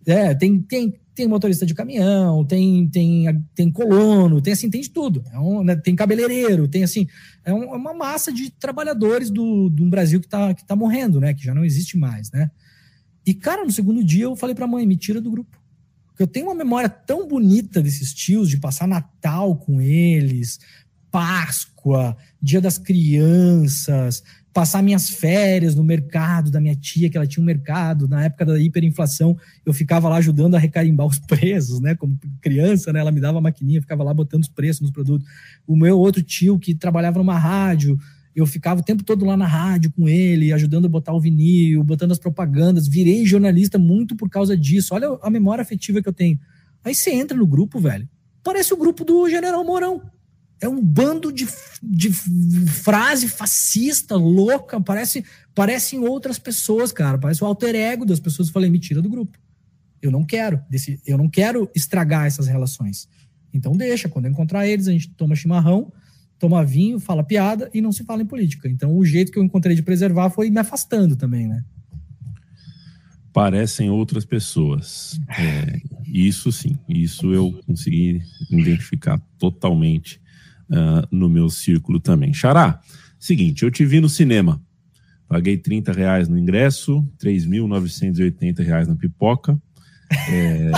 [0.05, 4.91] É, tem, tem, tem motorista de caminhão, tem, tem, tem colono, tem assim, tem de
[4.91, 5.23] tudo.
[5.33, 7.07] É um, né, tem cabeleireiro, tem assim,
[7.43, 11.19] é, um, é, uma massa de trabalhadores do, do Brasil que tá, que tá morrendo,
[11.19, 11.33] né?
[11.33, 12.51] Que já não existe mais, né?
[13.25, 15.60] E, cara, no segundo dia eu falei pra mãe, me tira do grupo.
[16.21, 20.59] Eu tenho uma memória tão bonita desses tios, de passar Natal com eles,
[21.09, 27.41] Páscoa, Dia das Crianças, passar minhas férias no mercado da minha tia, que ela tinha
[27.41, 31.95] um mercado, na época da hiperinflação, eu ficava lá ajudando a recarimbar os preços, né?
[31.95, 32.99] Como criança, né?
[32.99, 35.27] Ela me dava a maquininha, ficava lá botando os preços nos produtos.
[35.65, 37.97] O meu outro tio que trabalhava numa rádio,
[38.35, 41.83] eu ficava o tempo todo lá na rádio com ele, ajudando a botar o vinil,
[41.83, 42.87] botando as propagandas.
[42.87, 44.95] Virei jornalista muito por causa disso.
[44.95, 46.39] Olha a memória afetiva que eu tenho.
[46.83, 48.07] Aí você entra no grupo, velho.
[48.43, 50.01] Parece o grupo do General Mourão.
[50.61, 51.47] É um bando de,
[51.81, 54.79] de frase fascista, louca.
[54.79, 57.17] Parece, parecem outras pessoas, cara.
[57.17, 58.47] Parece o alter ego das pessoas.
[58.47, 59.37] Eu falei, me tira do grupo.
[60.01, 60.61] Eu não quero.
[60.69, 63.09] Desse, eu não quero estragar essas relações.
[63.53, 64.07] Então deixa.
[64.07, 65.91] Quando eu encontrar eles, a gente toma chimarrão
[66.41, 68.67] toma vinho, fala piada e não se fala em política.
[68.67, 71.63] Então, o jeito que eu encontrei de preservar foi me afastando também, né?
[73.31, 75.21] Parecem outras pessoas.
[75.29, 80.19] É, isso sim, isso eu consegui identificar totalmente
[80.67, 82.33] uh, no meu círculo também.
[82.33, 82.81] Xará,
[83.19, 84.59] seguinte, eu te vi no cinema.
[85.27, 89.61] Paguei 30 reais no ingresso, 3.980 reais na pipoca.
[90.11, 90.71] É...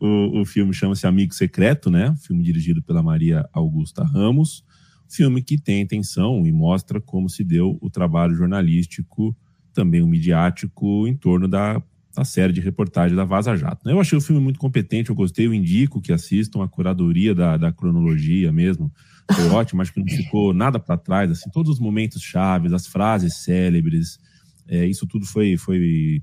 [0.00, 2.14] o, o, filme chama-se Amigo Secreto, né?
[2.26, 4.64] Filme dirigido pela Maria Augusta Ramos.
[5.08, 9.36] Filme que tem intenção e mostra como se deu o trabalho jornalístico,
[9.72, 11.82] também o midiático, em torno da,
[12.14, 13.88] da série de reportagem da Vaza Jato.
[13.88, 17.56] Eu achei o filme muito competente, eu gostei, eu indico que assistam a curadoria da,
[17.56, 18.92] da cronologia mesmo.
[19.32, 22.86] Foi ótimo, acho que não ficou nada para trás, assim, todos os momentos chaves, as
[22.86, 24.18] frases célebres,
[24.68, 26.22] é, isso tudo foi, foi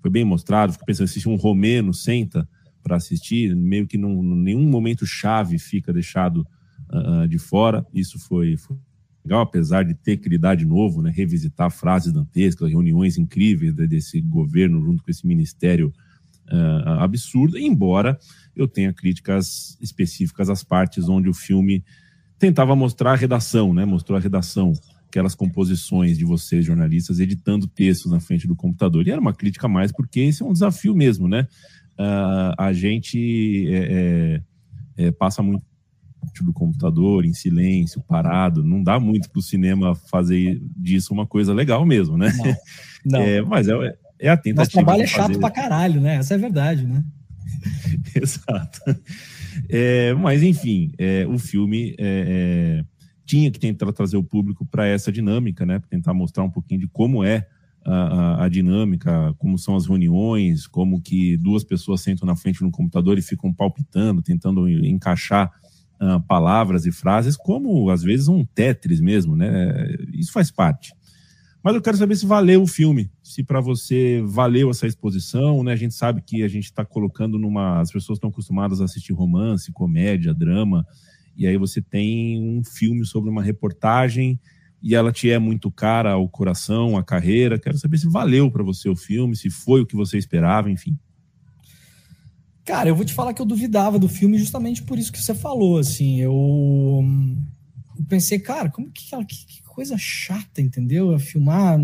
[0.00, 0.72] foi bem mostrado.
[0.72, 2.48] Fico pensando, se um romeno senta
[2.82, 6.46] para assistir, meio que num, nenhum momento chave fica deixado
[6.90, 7.84] uh, de fora.
[7.92, 8.76] Isso foi, foi,
[9.24, 14.20] legal, apesar de ter que lidar de novo, né, revisitar frases dantescas, reuniões incríveis desse
[14.20, 15.92] governo junto com esse ministério
[16.48, 18.16] uh, absurdo, embora
[18.54, 21.84] eu tenha críticas específicas às partes onde o filme
[22.38, 24.72] tentava mostrar a redação, né, mostrou a redação
[25.08, 29.06] aquelas composições de vocês, jornalistas, editando textos na frente do computador.
[29.06, 31.46] E era uma crítica mais, porque esse é um desafio mesmo, né?
[31.98, 34.42] Uh, a gente é,
[34.98, 35.64] é, é, passa muito
[36.42, 38.62] do computador em silêncio, parado.
[38.62, 42.32] Não dá muito para o cinema fazer disso uma coisa legal mesmo, né?
[42.36, 42.56] Não.
[43.18, 43.20] não.
[43.22, 43.74] É, mas é,
[44.18, 44.62] é a tentativa.
[44.62, 46.16] Nosso trabalho é chato pra caralho, né?
[46.16, 47.02] Essa é a verdade, né?
[48.14, 48.80] Exato.
[49.68, 52.95] É, mas, enfim, é, o filme é, é
[53.26, 55.82] tinha que tentar trazer o público para essa dinâmica, né?
[55.90, 57.46] Tentar mostrar um pouquinho de como é
[57.84, 62.60] a, a, a, dinâmica, como são as reuniões, como que duas pessoas sentam na frente
[62.60, 65.50] de um computador e ficam palpitando, tentando encaixar
[66.00, 69.94] uh, palavras e frases, como às vezes um Tetris mesmo, né?
[70.14, 70.94] Isso faz parte.
[71.62, 75.72] Mas eu quero saber se valeu o filme, se para você valeu essa exposição, né?
[75.72, 77.80] A gente sabe que a gente está colocando numa.
[77.80, 80.86] As pessoas estão acostumadas a assistir romance, comédia, drama,
[81.36, 84.40] e aí você tem um filme sobre uma reportagem
[84.82, 87.58] e ela te é muito cara ao coração, à carreira.
[87.58, 90.96] Quero saber se valeu para você o filme, se foi o que você esperava, enfim.
[92.64, 95.34] Cara, eu vou te falar que eu duvidava do filme justamente por isso que você
[95.34, 97.04] falou, assim, eu,
[97.96, 101.12] eu pensei, cara, como que, que, que coisa chata, entendeu?
[101.12, 101.78] Eu filmar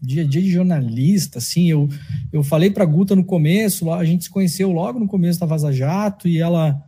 [0.00, 1.88] dia a dia de jornalista, assim, eu,
[2.32, 5.70] eu falei pra Guta no começo, a gente se conheceu logo no começo da Vaza
[5.70, 6.82] Jato, e ela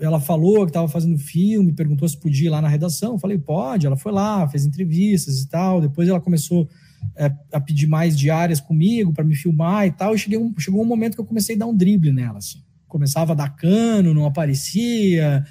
[0.00, 3.12] ela falou que estava fazendo filme, perguntou se podia ir lá na redação.
[3.12, 3.86] Eu falei, pode.
[3.86, 5.80] Ela foi lá, fez entrevistas e tal.
[5.80, 6.68] Depois ela começou
[7.16, 10.14] é, a pedir mais diárias comigo para me filmar e tal.
[10.14, 12.38] E cheguei um, chegou um momento que eu comecei a dar um drible nela.
[12.38, 12.62] Assim.
[12.86, 15.44] Começava a dar cano, não aparecia,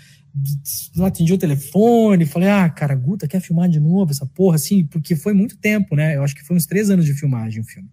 [0.95, 2.25] não atendia o telefone.
[2.25, 5.95] Falei, ah, cara, Guta quer filmar de novo essa porra, assim, porque foi muito tempo,
[5.95, 6.15] né?
[6.15, 7.89] Eu acho que foi uns três anos de filmagem o filme.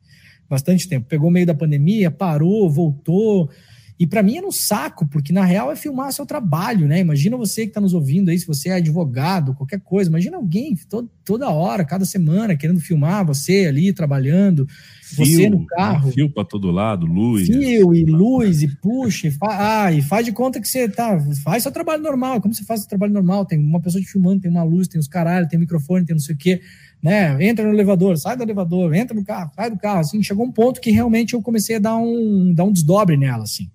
[0.48, 1.06] Bastante tempo.
[1.08, 3.50] Pegou meio da pandemia, parou, voltou.
[3.96, 6.98] E para mim era um saco, porque na real é filmar seu trabalho, né?
[6.98, 10.10] Imagina você que está nos ouvindo aí, se você é advogado, qualquer coisa.
[10.10, 14.66] Imagina alguém todo, toda hora, cada semana, querendo filmar você ali trabalhando,
[15.00, 16.10] fio, você no carro.
[16.10, 17.46] Fio para todo lado, luz.
[17.46, 21.16] Fio e luz, e puxa, e, fa ah, e faz de conta que você tá.
[21.44, 22.40] Faz seu trabalho normal.
[22.40, 23.46] Como você faz seu trabalho normal?
[23.46, 26.20] Tem uma pessoa te filmando, tem uma luz, tem os caralho, tem microfone, tem não
[26.20, 26.60] sei o quê.
[27.00, 27.46] Né?
[27.46, 30.00] Entra no elevador, sai do elevador, entra no carro, sai do carro.
[30.00, 33.44] Assim, chegou um ponto que realmente eu comecei a dar um, dar um desdobre nela,
[33.44, 33.70] assim.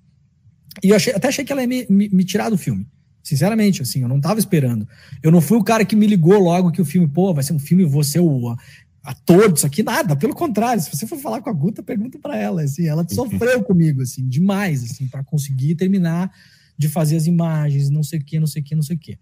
[0.83, 2.85] E eu achei, até achei que ela ia me, me, me, tirar do filme.
[3.23, 4.87] Sinceramente, assim, eu não tava esperando.
[5.21, 7.53] Eu não fui o cara que me ligou logo que o filme, pô, vai ser
[7.53, 8.55] um filme, você o
[9.03, 10.15] ator disso aqui, nada.
[10.15, 13.63] Pelo contrário, se você for falar com a Guta, pergunta para ela, assim, ela sofreu
[13.63, 16.31] comigo, assim, demais, assim, para conseguir terminar
[16.77, 18.99] de fazer as imagens, não sei o que, não sei o que, não sei o
[18.99, 19.19] que.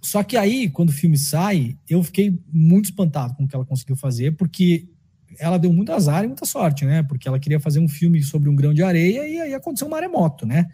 [0.00, 3.64] Só que aí, quando o filme sai, eu fiquei muito espantado com o que ela
[3.64, 4.88] conseguiu fazer, porque
[5.38, 7.02] ela deu muito azar e muita sorte, né?
[7.02, 9.90] Porque ela queria fazer um filme sobre um grão de areia e aí aconteceu um
[9.90, 10.66] maremoto, né?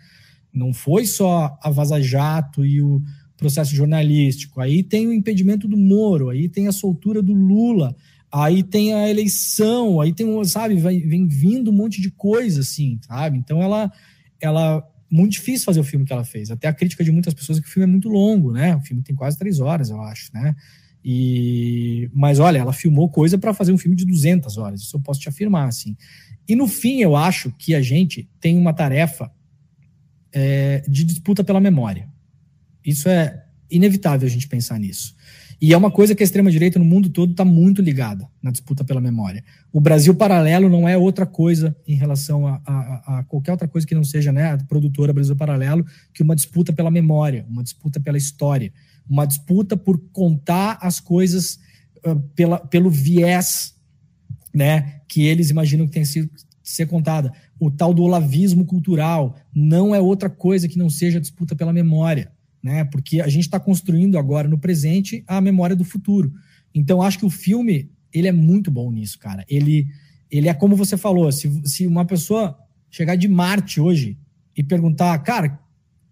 [0.52, 3.02] Não foi só a Vaza Jato e o
[3.36, 4.60] processo jornalístico.
[4.60, 7.94] Aí tem o impedimento do Moro, aí tem a soltura do Lula,
[8.30, 13.38] aí tem a eleição, aí tem, sabe, vem, vindo um monte de coisa, assim, sabe?
[13.38, 13.90] Então ela,
[14.40, 16.50] ela muito difícil fazer o filme que ela fez.
[16.50, 18.76] Até a crítica de muitas pessoas é que o filme é muito longo, né?
[18.76, 20.54] O filme tem quase três horas, eu acho, né?
[21.10, 25.00] E, mas olha, ela filmou coisa para fazer um filme de 200 horas, isso eu
[25.00, 25.96] posso te afirmar, assim.
[26.46, 29.32] E no fim, eu acho que a gente tem uma tarefa
[30.30, 32.06] é, de disputa pela memória.
[32.84, 35.16] Isso é inevitável a gente pensar nisso.
[35.58, 38.84] E é uma coisa que a extrema-direita no mundo todo está muito ligada na disputa
[38.84, 39.42] pela memória.
[39.72, 43.86] O Brasil Paralelo não é outra coisa em relação a, a, a, qualquer outra coisa
[43.86, 47.98] que não seja né, a produtora Brasil Paralelo que uma disputa pela memória, uma disputa
[47.98, 48.70] pela história
[49.08, 51.58] uma disputa por contar as coisas
[52.04, 53.74] uh, pela, pelo viés
[54.54, 56.28] né, que eles imaginam que tem que
[56.62, 57.32] ser contada.
[57.58, 62.30] O tal do olavismo cultural não é outra coisa que não seja disputa pela memória,
[62.62, 62.84] né?
[62.84, 66.32] Porque a gente está construindo agora no presente a memória do futuro.
[66.74, 69.44] Então acho que o filme ele é muito bom nisso, cara.
[69.48, 69.86] Ele
[70.30, 72.58] ele é como você falou, se, se uma pessoa
[72.90, 74.18] chegar de Marte hoje
[74.54, 75.58] e perguntar, cara,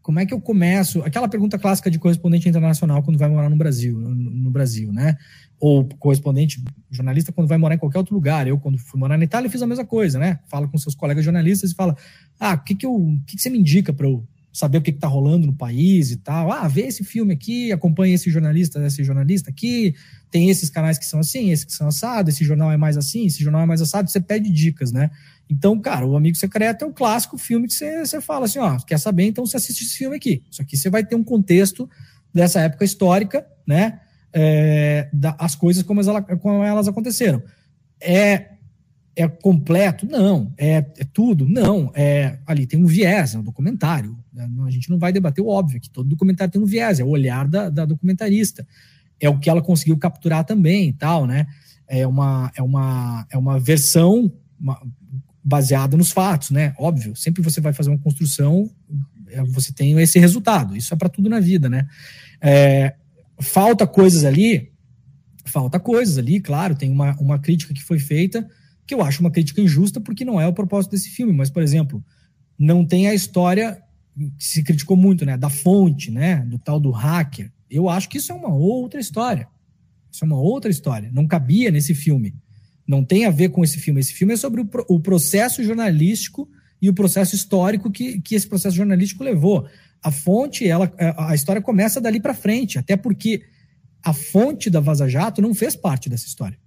[0.06, 1.02] como é que eu começo?
[1.02, 5.16] Aquela pergunta clássica de correspondente internacional quando vai morar no Brasil, no, no, Brasil, né?
[5.58, 8.46] Ou correspondente jornalista quando vai morar em qualquer outro lugar.
[8.46, 10.38] Eu, quando fui morar na Itália, fiz a mesma coisa, né?
[10.46, 11.96] Fala com seus colegas jornalistas e fala:
[12.38, 12.86] ah, o que, que,
[13.26, 14.24] que, que você me indica para eu
[14.56, 16.50] saber o que está rolando no país e tal?
[16.50, 19.94] Ah, vê esse filme aqui, acompanha esse jornalista, esse jornalista aqui.
[20.30, 23.26] Tem esses canais que são assim, esses que são assados, esse jornal é mais assim,
[23.26, 24.10] esse jornal é mais assado.
[24.10, 25.10] Você pede dicas, né?
[25.48, 28.78] Então, cara, o Amigo Secreto é um clássico filme que você, você fala assim, ó,
[28.78, 30.42] quer saber, então você assiste esse filme aqui.
[30.50, 31.88] Isso aqui você vai ter um contexto
[32.32, 34.00] dessa época histórica, né?
[34.32, 37.42] É, da, as coisas como elas, como elas aconteceram.
[38.00, 38.52] É,
[39.14, 40.06] é completo?
[40.06, 40.52] Não.
[40.56, 41.46] É, é tudo?
[41.46, 41.92] Não.
[41.94, 44.16] É, ali tem um viés, é um documentário.
[44.36, 44.48] Né?
[44.66, 47.08] A gente não vai debater o óbvio, que todo documentário tem um viés, é o
[47.08, 48.66] olhar da, da documentarista.
[49.18, 51.46] É o que ela conseguiu capturar também e tal, né?
[51.88, 54.78] É uma, é uma, é uma versão, uma,
[55.42, 56.74] baseada nos fatos, né?
[56.78, 58.70] Óbvio, sempre você vai fazer uma construção,
[59.28, 60.76] é, você tem esse resultado.
[60.76, 61.86] Isso é para tudo na vida, né?
[62.40, 62.94] É,
[63.40, 64.70] falta coisas ali,
[65.46, 66.74] falta coisas ali, claro.
[66.74, 68.46] Tem uma, uma crítica que foi feita
[68.86, 71.32] que eu acho uma crítica injusta porque não é o propósito desse filme.
[71.32, 72.04] Mas, por exemplo,
[72.58, 73.82] não tem a história
[74.38, 75.36] se criticou muito, né?
[75.36, 76.36] Da fonte, né?
[76.46, 79.48] Do tal do hacker, Eu acho que isso é uma outra história.
[80.10, 81.10] Isso é uma outra história.
[81.12, 82.34] Não cabia nesse filme.
[82.86, 84.00] Não tem a ver com esse filme.
[84.00, 86.48] Esse filme é sobre o, o processo jornalístico
[86.80, 89.68] e o processo histórico que, que esse processo jornalístico levou.
[90.02, 93.42] A fonte, ela, a história começa dali para frente, até porque
[94.02, 96.58] a fonte da Vaza Jato não fez parte dessa história.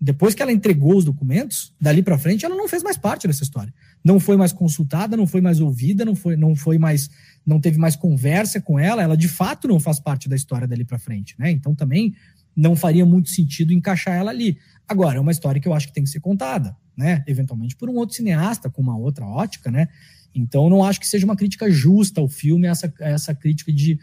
[0.00, 3.42] Depois que ela entregou os documentos, dali para frente, ela não fez mais parte dessa
[3.42, 3.72] história.
[4.04, 7.08] Não foi mais consultada, não foi mais ouvida, não foi, não foi mais,
[7.44, 9.02] não teve mais conversa com ela.
[9.02, 11.50] Ela de fato não faz parte da história dali para frente, né?
[11.50, 12.14] Então também
[12.54, 14.58] não faria muito sentido encaixar ela ali.
[14.86, 17.24] Agora é uma história que eu acho que tem que ser contada, né?
[17.26, 19.88] Eventualmente por um outro cineasta com uma outra ótica, né?
[20.34, 23.98] Então não acho que seja uma crítica justa ao filme essa essa crítica de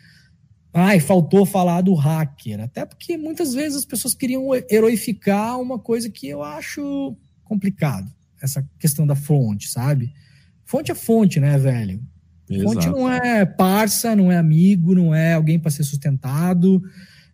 [0.73, 2.61] Ai, faltou falar do hacker.
[2.61, 8.11] Até porque muitas vezes as pessoas queriam heroificar uma coisa que eu acho complicado.
[8.41, 10.11] Essa questão da fonte, sabe?
[10.65, 12.01] Fonte é fonte, né, velho?
[12.49, 12.73] Exato.
[12.73, 16.81] Fonte não é parça, não é amigo, não é alguém para ser sustentado,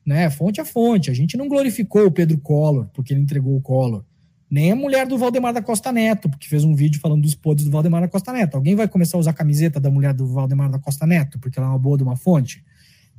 [0.06, 0.30] né?
[0.30, 1.10] Fonte é fonte.
[1.10, 4.04] A gente não glorificou o Pedro Collor porque ele entregou o Collor.
[4.52, 7.66] Nem a mulher do Valdemar da Costa Neto, porque fez um vídeo falando dos podres
[7.66, 8.56] do Valdemar da Costa Neto.
[8.56, 11.58] Alguém vai começar a usar a camiseta da mulher do Valdemar da Costa Neto porque
[11.58, 12.64] ela é uma boa de uma fonte?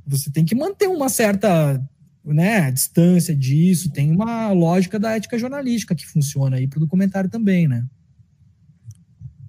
[0.07, 1.81] Você tem que manter uma certa
[2.25, 7.31] né, distância disso, tem uma lógica da ética jornalística que funciona aí para o documentário
[7.31, 7.85] também, né?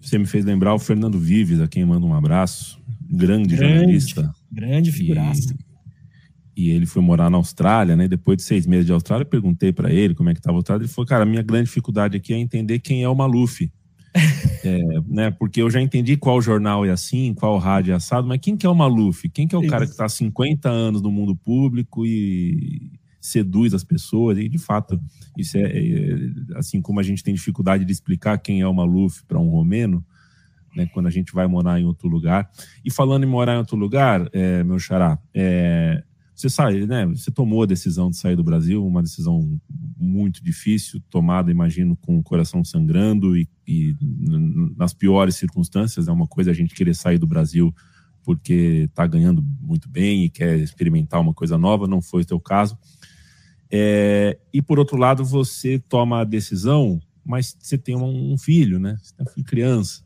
[0.02, 4.36] Você me fez lembrar o Fernando Vives, a quem manda um abraço, grande, grande jornalista.
[4.52, 5.56] Grande figuraça.
[6.56, 8.08] E, e, ele foi morar na Austrália, né?
[8.08, 10.84] Depois de seis meses de Austrália, perguntei para ele como é que estava a Austrália.
[10.84, 13.72] Ele falou, cara, a minha grande dificuldade aqui é entender quem é o Maluf.
[14.64, 18.39] É, né, porque eu já entendi qual jornal é assim, qual rádio é assado, mas
[18.39, 19.28] quem que é o Maluf?
[19.30, 19.70] Quem que é o Isso.
[19.70, 24.38] cara que está há 50 anos no mundo público e seduz as pessoas?
[24.38, 24.99] E, de fato,
[25.38, 26.16] isso é, é
[26.55, 30.03] assim como a gente tem dificuldade de explicar quem é o Maluf para um romeno,
[30.76, 32.49] né, quando a gente vai morar em outro lugar.
[32.84, 36.03] E falando em morar em outro lugar, é, meu xará, é,
[36.41, 37.05] você sabe, né?
[37.05, 39.59] Você tomou a decisão de sair do Brasil, uma decisão
[39.95, 43.95] muito difícil, tomada, imagino, com o coração sangrando e, e
[44.75, 46.07] nas piores circunstâncias.
[46.07, 47.73] É uma coisa a gente querer sair do Brasil
[48.23, 51.87] porque está ganhando muito bem e quer experimentar uma coisa nova.
[51.87, 52.75] Não foi o teu caso.
[53.69, 58.97] É, e por outro lado, você toma a decisão, mas você tem um, filho, né?
[58.99, 60.03] Você tem criança.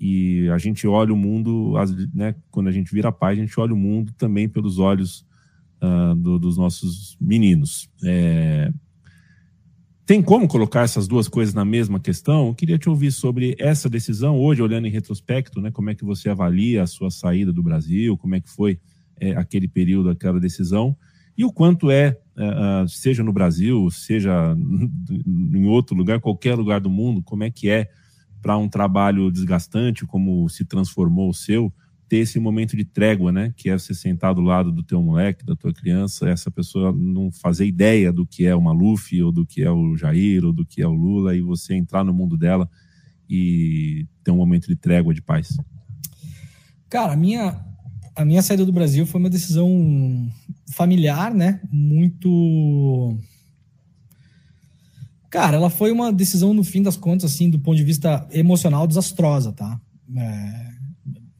[0.00, 1.74] E a gente olha o mundo,
[2.12, 5.24] né, quando a gente vira pai, a gente olha o mundo também pelos olhos
[5.84, 7.88] uh, do, dos nossos meninos.
[8.02, 8.72] É...
[10.06, 12.48] Tem como colocar essas duas coisas na mesma questão?
[12.48, 16.04] Eu queria te ouvir sobre essa decisão, hoje, olhando em retrospecto, né, como é que
[16.04, 18.78] você avalia a sua saída do Brasil, como é que foi
[19.18, 20.94] é, aquele período, aquela decisão,
[21.36, 24.54] e o quanto é, uh, seja no Brasil, seja
[25.26, 27.88] em outro lugar, qualquer lugar do mundo, como é que é
[28.42, 31.72] para um trabalho desgastante, como se transformou o seu,
[32.08, 33.52] ter esse momento de trégua, né?
[33.56, 37.30] Que é você sentar do lado do teu moleque, da tua criança, essa pessoa não
[37.30, 40.66] fazer ideia do que é o Maluf, ou do que é o Jair, ou do
[40.66, 42.68] que é o Lula, e você entrar no mundo dela
[43.28, 45.56] e ter um momento de trégua, de paz.
[46.90, 47.64] Cara, a minha,
[48.14, 50.30] a minha saída do Brasil foi uma decisão
[50.72, 51.60] familiar, né?
[51.72, 53.18] Muito.
[55.30, 58.86] Cara, ela foi uma decisão, no fim das contas, assim, do ponto de vista emocional,
[58.86, 59.80] desastrosa, tá?
[60.16, 60.73] É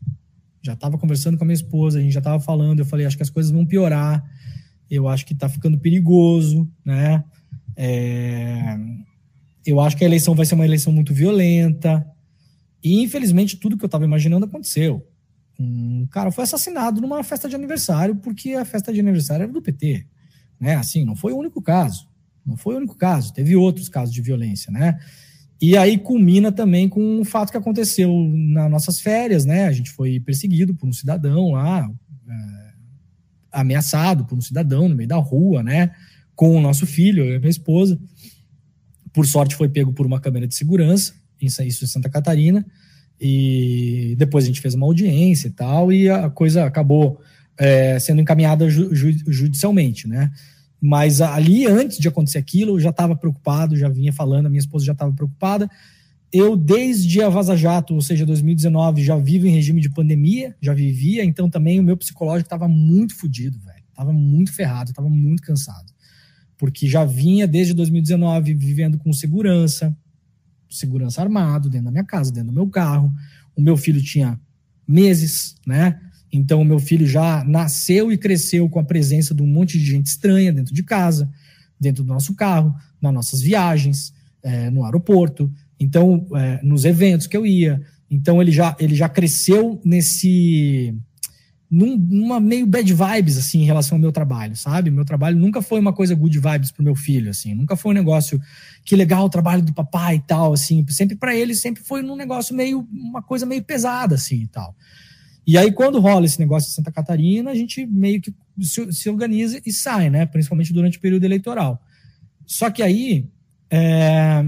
[0.63, 3.17] Já estava conversando com a minha esposa, a gente já estava falando, eu falei, acho
[3.17, 4.25] que as coisas vão piorar
[4.89, 7.23] eu acho que está ficando perigoso, né?
[7.75, 8.77] É,
[9.65, 12.05] eu acho que a eleição vai ser uma eleição muito violenta.
[12.83, 15.05] E, infelizmente, tudo que eu estava imaginando aconteceu.
[15.59, 19.61] Um cara foi assassinado numa festa de aniversário porque a festa de aniversário era do
[19.61, 20.05] PT.
[20.59, 20.75] Né?
[20.75, 22.07] Assim, não foi o único caso.
[22.45, 23.33] Não foi o único caso.
[23.33, 24.97] Teve outros casos de violência, né?
[25.61, 29.67] E aí culmina também com o fato que aconteceu nas nossas férias, né?
[29.67, 31.91] A gente foi perseguido por um cidadão lá,
[33.51, 35.91] ameaçado por um cidadão no meio da rua, né?
[36.35, 37.99] Com o nosso filho, eu minha esposa.
[39.11, 42.65] Por sorte, foi pego por uma câmera de segurança, isso em Santa Catarina.
[43.19, 47.19] E depois a gente fez uma audiência e tal, e a coisa acabou
[47.57, 48.89] é, sendo encaminhada ju
[49.27, 50.31] judicialmente, né?
[50.81, 54.59] Mas ali, antes de acontecer aquilo, eu já estava preocupado, já vinha falando, a minha
[54.59, 55.69] esposa já estava preocupada
[56.31, 60.73] eu, desde a Vaza Jato, ou seja, 2019, já vivo em regime de pandemia, já
[60.73, 63.83] vivia, então também o meu psicológico estava muito fodido, velho.
[63.95, 65.91] Tava muito ferrado, tava muito cansado.
[66.57, 69.95] Porque já vinha desde 2019 vivendo com segurança,
[70.69, 73.11] segurança armado dentro da minha casa, dentro do meu carro.
[73.55, 74.39] O meu filho tinha
[74.87, 75.99] meses, né?
[76.31, 79.85] Então, o meu filho já nasceu e cresceu com a presença de um monte de
[79.85, 81.29] gente estranha dentro de casa,
[81.79, 84.13] dentro do nosso carro, nas nossas viagens,
[84.43, 87.81] é, no aeroporto, então, é, nos eventos que eu ia.
[88.11, 90.93] Então, ele já, ele já cresceu nesse.
[91.71, 94.89] Num, numa meio bad vibes, assim, em relação ao meu trabalho, sabe?
[94.89, 97.53] Meu trabalho nunca foi uma coisa good vibes pro meu filho, assim.
[97.53, 98.41] Nunca foi um negócio,
[98.83, 100.83] que legal o trabalho do papai e tal, assim.
[100.89, 104.75] Sempre para ele, sempre foi um negócio meio, uma coisa meio pesada, assim, e tal.
[105.45, 109.07] E aí, quando rola esse negócio de Santa Catarina, a gente meio que se, se
[109.07, 110.25] organiza e sai, né?
[110.25, 111.79] Principalmente durante o período eleitoral.
[112.47, 113.27] Só que aí
[113.69, 114.43] é,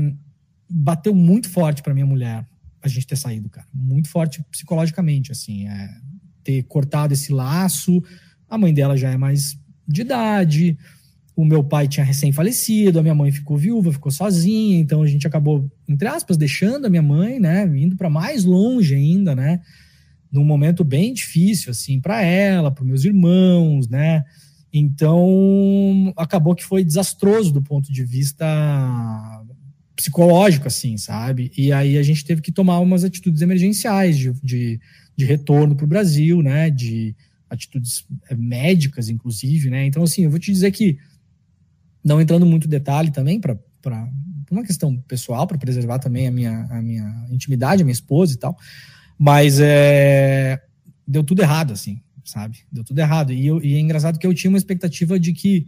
[0.71, 2.45] bateu muito forte para minha mulher
[2.81, 3.67] a gente ter saído, cara.
[3.73, 5.67] Muito forte psicologicamente, assim.
[5.67, 5.89] É,
[6.43, 8.03] ter cortado esse laço.
[8.49, 9.57] A mãe dela já é mais
[9.87, 10.77] de idade.
[11.35, 15.25] O meu pai tinha recém-falecido, a minha mãe ficou viúva, ficou sozinha, então a gente
[15.25, 19.61] acabou, entre aspas, deixando a minha mãe, né, indo para mais longe ainda, né,
[20.29, 24.23] num momento bem difícil, assim, para ela, para meus irmãos, né?
[24.73, 28.45] Então, acabou que foi desastroso do ponto de vista
[30.01, 31.51] psicológico, assim, sabe?
[31.55, 34.79] E aí a gente teve que tomar umas atitudes emergenciais de, de,
[35.15, 36.71] de retorno para o Brasil, né?
[36.71, 37.15] De
[37.47, 39.85] atitudes é, médicas, inclusive, né?
[39.85, 40.97] Então, assim, eu vou te dizer que,
[42.03, 43.59] não entrando muito detalhe também, para
[44.49, 48.37] uma questão pessoal, para preservar também a minha, a minha intimidade, a minha esposa e
[48.37, 48.57] tal,
[49.19, 50.59] mas é,
[51.07, 52.59] deu tudo errado, assim, sabe?
[52.71, 53.31] Deu tudo errado.
[53.31, 55.67] E, eu, e é engraçado que eu tinha uma expectativa de que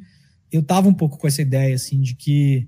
[0.52, 2.68] eu tava um pouco com essa ideia, assim, de que,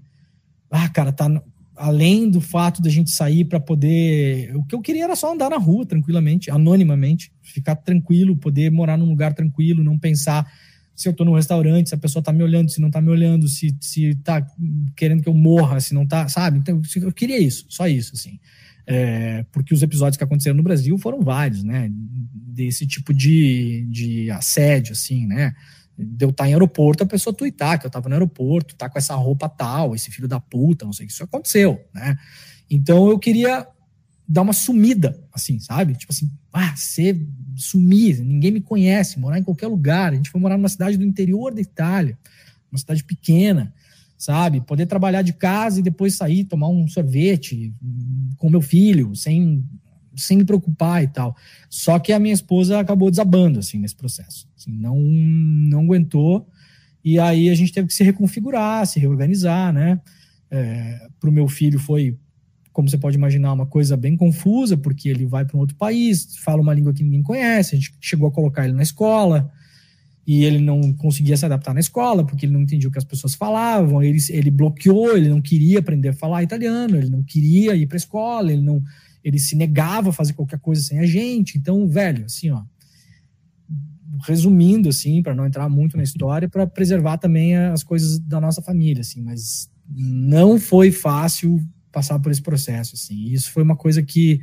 [0.69, 1.27] ah, cara, tá.
[1.75, 4.55] Além do fato da gente sair para poder.
[4.55, 8.97] O que eu queria era só andar na rua tranquilamente, anonimamente, ficar tranquilo, poder morar
[8.97, 10.49] num lugar tranquilo, não pensar
[10.95, 13.09] se eu tô no restaurante, se a pessoa tá me olhando, se não tá me
[13.09, 14.45] olhando, se, se tá
[14.95, 16.57] querendo que eu morra, se não tá, sabe?
[16.59, 18.39] Então, eu queria isso, só isso, assim
[18.87, 21.89] é, porque os episódios que aconteceram no Brasil foram vários, né?
[21.91, 25.53] Desse tipo de, de assédio, assim, né?
[25.97, 28.97] De eu estar em aeroporto, a pessoa tuitar que eu estava no aeroporto, tá com
[28.97, 32.17] essa roupa tal, esse filho da puta, não sei o que, isso aconteceu, né?
[32.69, 33.67] Então eu queria
[34.27, 35.93] dar uma sumida, assim, sabe?
[35.95, 37.25] Tipo assim, ah, ser
[37.55, 40.11] sumir, ninguém me conhece, morar em qualquer lugar.
[40.11, 42.17] A gente foi morar numa cidade do interior da Itália,
[42.71, 43.73] uma cidade pequena
[44.17, 44.61] sabe?
[44.61, 47.73] Poder trabalhar de casa e depois sair, tomar um sorvete
[48.37, 49.63] com meu filho, sem,
[50.15, 51.35] sem me preocupar e tal.
[51.69, 54.47] Só que a minha esposa acabou desabando, assim, nesse processo.
[54.57, 56.47] Assim, não, não aguentou.
[57.03, 59.99] E aí a gente teve que se reconfigurar, se reorganizar, né?
[60.49, 62.17] É, Para o meu filho foi,
[62.73, 66.37] como você pode imaginar, uma coisa bem confusa, porque ele vai para um outro país,
[66.37, 69.51] fala uma língua que ninguém conhece, a gente chegou a colocar ele na escola,
[70.27, 73.03] e ele não conseguia se adaptar na escola, porque ele não entendia o que as
[73.03, 77.75] pessoas falavam, ele, ele bloqueou, ele não queria aprender a falar italiano, ele não queria
[77.75, 78.81] ir para a escola, ele não
[79.25, 81.57] ele se negava a fazer qualquer coisa sem a gente.
[81.57, 82.61] Então, velho, assim, ó,
[84.23, 88.61] resumindo assim, para não entrar muito na história, para preservar também as coisas da nossa
[88.61, 91.59] família, assim, mas não foi fácil
[91.91, 93.25] passar por esse processo, assim.
[93.31, 94.39] Isso foi uma coisa que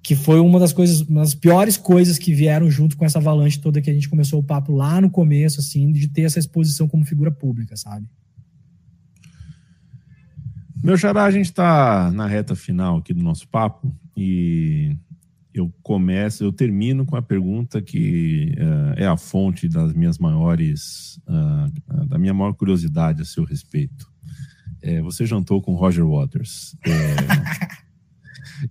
[0.00, 3.60] que foi uma das coisas, uma das piores coisas que vieram junto com essa avalanche
[3.60, 6.88] toda que a gente começou o papo lá no começo, assim, de ter essa exposição
[6.88, 8.08] como figura pública, sabe?
[10.82, 14.96] Meu xará, a gente está na reta final aqui do nosso papo e
[15.52, 21.20] eu começo, eu termino com a pergunta que uh, é a fonte das minhas maiores,
[21.26, 24.08] uh, da minha maior curiosidade a seu respeito.
[24.80, 26.76] É, você jantou com Roger Waters.
[26.86, 27.78] É,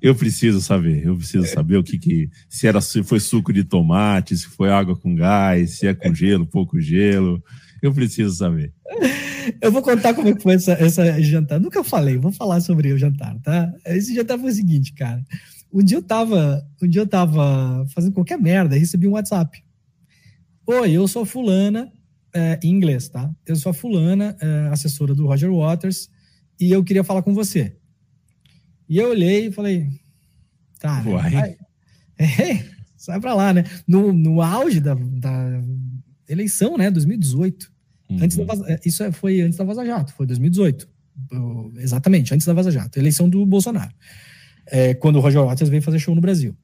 [0.02, 3.64] Eu preciso saber, eu preciso saber o que que se era se foi suco de
[3.64, 7.42] tomate, se foi água com gás, se é com gelo, pouco gelo.
[7.82, 8.74] Eu preciso saber.
[9.62, 11.60] Eu vou contar como é que foi essa, essa jantar.
[11.60, 13.74] Nunca falei, vou falar sobre o jantar, tá?
[13.86, 15.24] Esse jantar foi o seguinte, cara.
[15.72, 19.64] Um dia eu tava, um dia eu tava fazendo qualquer merda e recebi um WhatsApp.
[20.66, 21.92] Oi, eu sou fulana,
[22.34, 23.34] é, em inglês, tá?
[23.46, 26.10] Eu sou a fulana, é, assessora do Roger Waters,
[26.60, 27.76] e eu queria falar com você.
[28.90, 29.88] E eu olhei e falei,
[30.80, 31.58] tá, vai,
[32.20, 32.64] é,
[32.96, 33.64] sai pra lá, né?
[33.88, 35.62] No, no auge da, da
[36.28, 37.72] eleição, né, 2018.
[38.10, 38.18] Uhum.
[38.22, 40.88] Antes da, é, isso é, foi antes da Vaza Jato, foi 2018.
[41.78, 43.92] Exatamente, antes da Vaza Jato, eleição do Bolsonaro.
[44.68, 46.56] É, quando o Roger Waters veio fazer show no Brasil.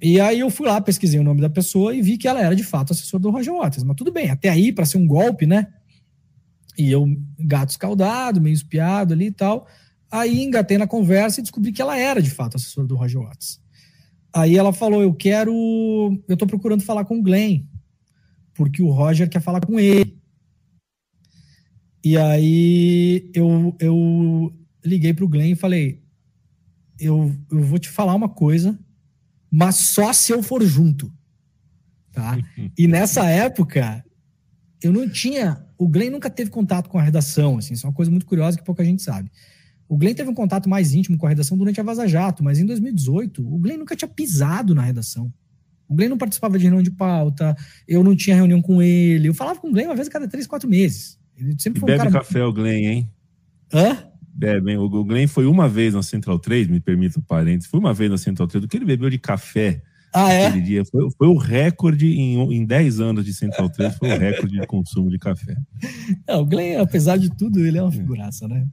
[0.00, 2.54] E aí eu fui lá, pesquisei o nome da pessoa e vi que ela era
[2.54, 3.82] de fato assessor do Roger Waters.
[3.82, 5.66] Mas tudo bem, até aí, para ser um golpe, né?
[6.78, 7.04] E eu,
[7.38, 9.66] gato escaldado, meio espiado ali e tal.
[10.10, 13.60] Aí engatei na conversa e descobri que ela era de fato assessora do Roger Watts.
[14.32, 15.52] Aí ela falou: Eu quero.
[16.28, 17.64] Eu tô procurando falar com o Glenn,
[18.58, 20.18] porque o Roger quer falar com ele.
[22.04, 24.52] E aí eu, eu
[24.84, 26.02] liguei pro Glenn e falei:
[26.98, 28.76] eu, eu vou te falar uma coisa,
[29.48, 31.12] mas só se eu for junto.
[32.10, 32.36] Tá?
[32.76, 34.04] E nessa época,
[34.82, 35.64] eu não tinha.
[35.78, 38.58] O Glenn nunca teve contato com a redação, assim, isso é uma coisa muito curiosa
[38.58, 39.30] que pouca gente sabe.
[39.88, 42.58] O Glenn teve um contato mais íntimo com a redação durante a Vaza Jato, mas
[42.58, 45.32] em 2018, o Glenn nunca tinha pisado na redação.
[45.88, 49.28] O Glenn não participava de reunião de pauta, eu não tinha reunião com ele.
[49.28, 51.18] Eu falava com o Glenn uma vez a cada três, quatro meses.
[51.36, 52.10] Ele sempre foi um Bebe cara...
[52.10, 53.10] café o Glenn, hein?
[53.72, 53.96] Hã?
[54.34, 54.78] Bebe, hein?
[54.78, 58.10] O Glenn foi uma vez na Central 3, me permita o parênteses, foi uma vez
[58.10, 59.82] na Central 3, do que ele bebeu de café
[60.12, 60.50] ah, é?
[60.60, 60.84] dia.
[60.84, 64.66] Foi, foi o recorde em, em 10 anos de Central 3, foi o recorde de
[64.66, 65.56] consumo de café.
[66.26, 68.66] É, o Glenn, apesar de tudo, ele é uma figuraça, né?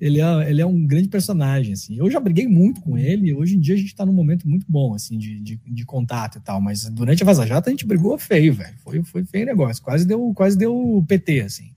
[0.00, 1.96] Ele é, ele é um grande personagem, assim.
[1.96, 4.66] Eu já briguei muito com ele, hoje em dia a gente tá num momento muito
[4.68, 7.86] bom, assim, de, de, de contato e tal, mas durante a Vaza Jato a gente
[7.86, 8.74] brigou feio, velho.
[8.82, 11.70] Foi, foi feio negócio, quase deu, quase deu PT, assim.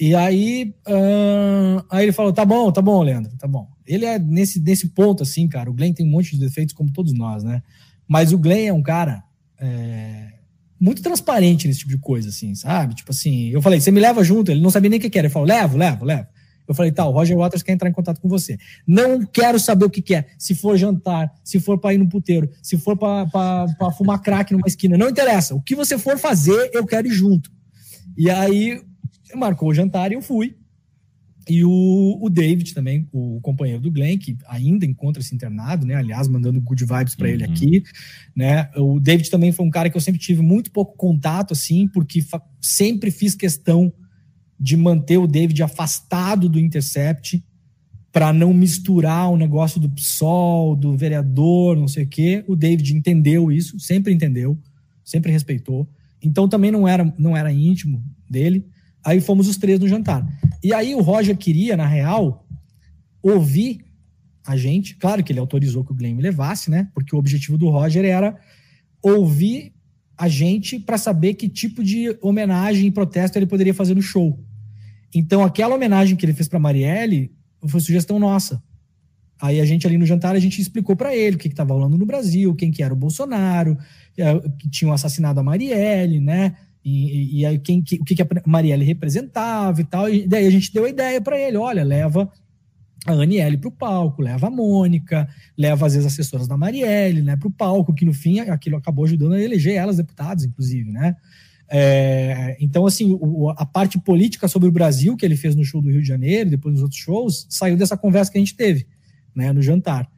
[0.00, 3.68] E aí, uh, aí ele falou: tá bom, tá bom, Leandro, tá bom.
[3.84, 5.68] Ele é nesse, nesse ponto, assim, cara.
[5.68, 7.62] O Glenn tem um monte de defeitos, como todos nós, né?
[8.08, 9.22] Mas o Glenn é um cara
[9.60, 10.32] é,
[10.80, 12.94] muito transparente nesse tipo de coisa, assim, sabe?
[12.94, 14.50] Tipo assim, eu falei, você me leva junto?
[14.50, 15.26] Ele não sabia nem o que, era.
[15.26, 16.26] Ele falou, levo, levo, levo.
[16.66, 18.58] Eu falei, tá, o Roger Waters quer entrar em contato com você.
[18.86, 20.26] Não quero saber o que, que é.
[20.38, 24.66] Se for jantar, se for para ir no puteiro, se for para fumar crack numa
[24.66, 25.54] esquina, não interessa.
[25.54, 27.50] O que você for fazer, eu quero ir junto.
[28.16, 28.82] E aí
[29.34, 30.57] marcou o jantar e eu fui.
[31.48, 35.94] E o, o David também, o companheiro do Glenn, que ainda encontra-se internado, né?
[35.94, 37.32] Aliás, mandando good vibes para uhum.
[37.34, 37.82] ele aqui,
[38.36, 38.68] né?
[38.76, 42.22] O David também foi um cara que eu sempre tive muito pouco contato, assim, porque
[42.60, 43.90] sempre fiz questão
[44.60, 47.42] de manter o David afastado do Intercept
[48.12, 52.44] para não misturar o negócio do PSOL, do vereador, não sei o quê.
[52.46, 54.58] O David entendeu isso, sempre entendeu,
[55.04, 55.88] sempre respeitou.
[56.20, 58.66] Então também não era, não era íntimo dele.
[59.08, 60.22] Aí fomos os três no jantar.
[60.62, 62.46] E aí o Roger queria, na real,
[63.22, 63.86] ouvir
[64.46, 64.96] a gente.
[64.96, 66.90] Claro que ele autorizou que o Glenn me levasse, né?
[66.92, 68.38] Porque o objetivo do Roger era
[69.02, 69.72] ouvir
[70.14, 74.38] a gente para saber que tipo de homenagem e protesto ele poderia fazer no show.
[75.14, 77.32] Então, aquela homenagem que ele fez para Marielle
[77.66, 78.62] foi sugestão nossa.
[79.40, 81.96] Aí a gente ali no jantar a gente explicou para ele o que estava rolando
[81.96, 83.78] no Brasil, quem que era o Bolsonaro,
[84.18, 86.56] é, que tinham assassinado a Marielle, né?
[86.88, 90.08] E, e, aí quem, que, o que, que a Marielle representava e tal.
[90.08, 92.30] E daí a gente deu a ideia para ele: olha, leva
[93.06, 97.36] a Aniele para o palco, leva a Mônica, leva às vezes assessoras da Marielle né,
[97.36, 101.16] para o palco, que no fim aquilo acabou ajudando a eleger elas deputadas, inclusive, né?
[101.70, 105.82] É, então, assim, o, a parte política sobre o Brasil que ele fez no show
[105.82, 108.86] do Rio de Janeiro, depois nos outros shows, saiu dessa conversa que a gente teve,
[109.34, 110.10] né, no jantar.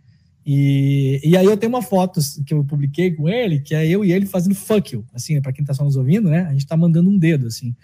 [0.45, 4.05] E, e aí eu tenho uma foto que eu publiquei com ele, que é eu
[4.05, 6.47] e ele fazendo fuck you, assim, para quem tá só nos ouvindo, né?
[6.47, 7.75] A gente tá mandando um dedo, assim.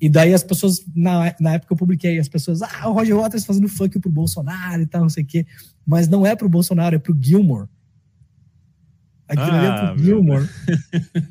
[0.00, 3.46] E daí as pessoas, na, na época eu publiquei, as pessoas, ah, o Roger Waters
[3.46, 5.46] fazendo fuck you pro Bolsonaro e tal, não sei o quê.
[5.86, 7.68] Mas não é pro Bolsonaro, é pro Gilmore.
[9.26, 10.48] Aquilo ah, ali é pro ah, Gilmore.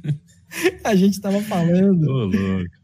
[0.84, 2.10] a gente tava falando.
[2.10, 2.32] Ô.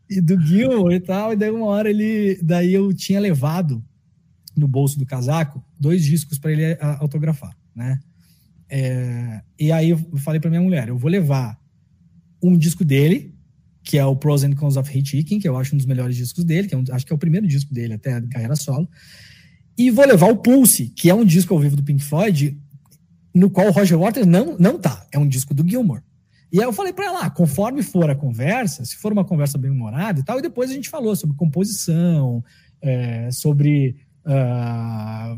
[0.10, 2.40] E do Gilmore e tal, e daí uma hora ele.
[2.44, 3.84] Daí eu tinha levado
[4.56, 8.00] no bolso do casaco dois discos para ele autografar né?
[8.70, 11.60] É, e aí eu falei para minha mulher, eu vou levar
[12.44, 13.34] um disco dele,
[13.84, 16.44] que é o Pros and Cons of Hitchhiking, que eu acho um dos melhores discos
[16.44, 18.88] dele, que é um, acho que é o primeiro disco dele até de carreira solo.
[19.78, 22.56] E vou levar o Pulse, que é um disco ao vivo do Pink Floyd,
[23.34, 25.08] no qual o Roger Waters não, não tá.
[25.12, 26.04] É um disco do Gilmore.
[26.52, 29.58] E aí eu falei para ela, ah, conforme for a conversa, se for uma conversa
[29.58, 32.44] bem humorada e tal, e depois a gente falou sobre composição,
[32.82, 33.96] é, sobre
[34.26, 35.36] uh,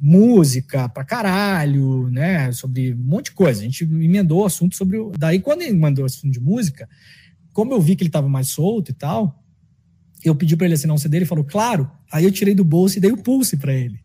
[0.00, 2.52] música pra caralho, né?
[2.52, 3.60] Sobre um monte de coisa.
[3.60, 4.98] A gente emendou o assunto sobre.
[4.98, 5.12] O...
[5.18, 6.88] Daí, quando ele mandou o assunto de música,
[7.52, 9.42] como eu vi que ele tava mais solto e tal,
[10.24, 11.90] eu pedi para ele assinar um CD, ele falou, claro.
[12.10, 14.00] Aí eu tirei do bolso e dei o Pulse para ele.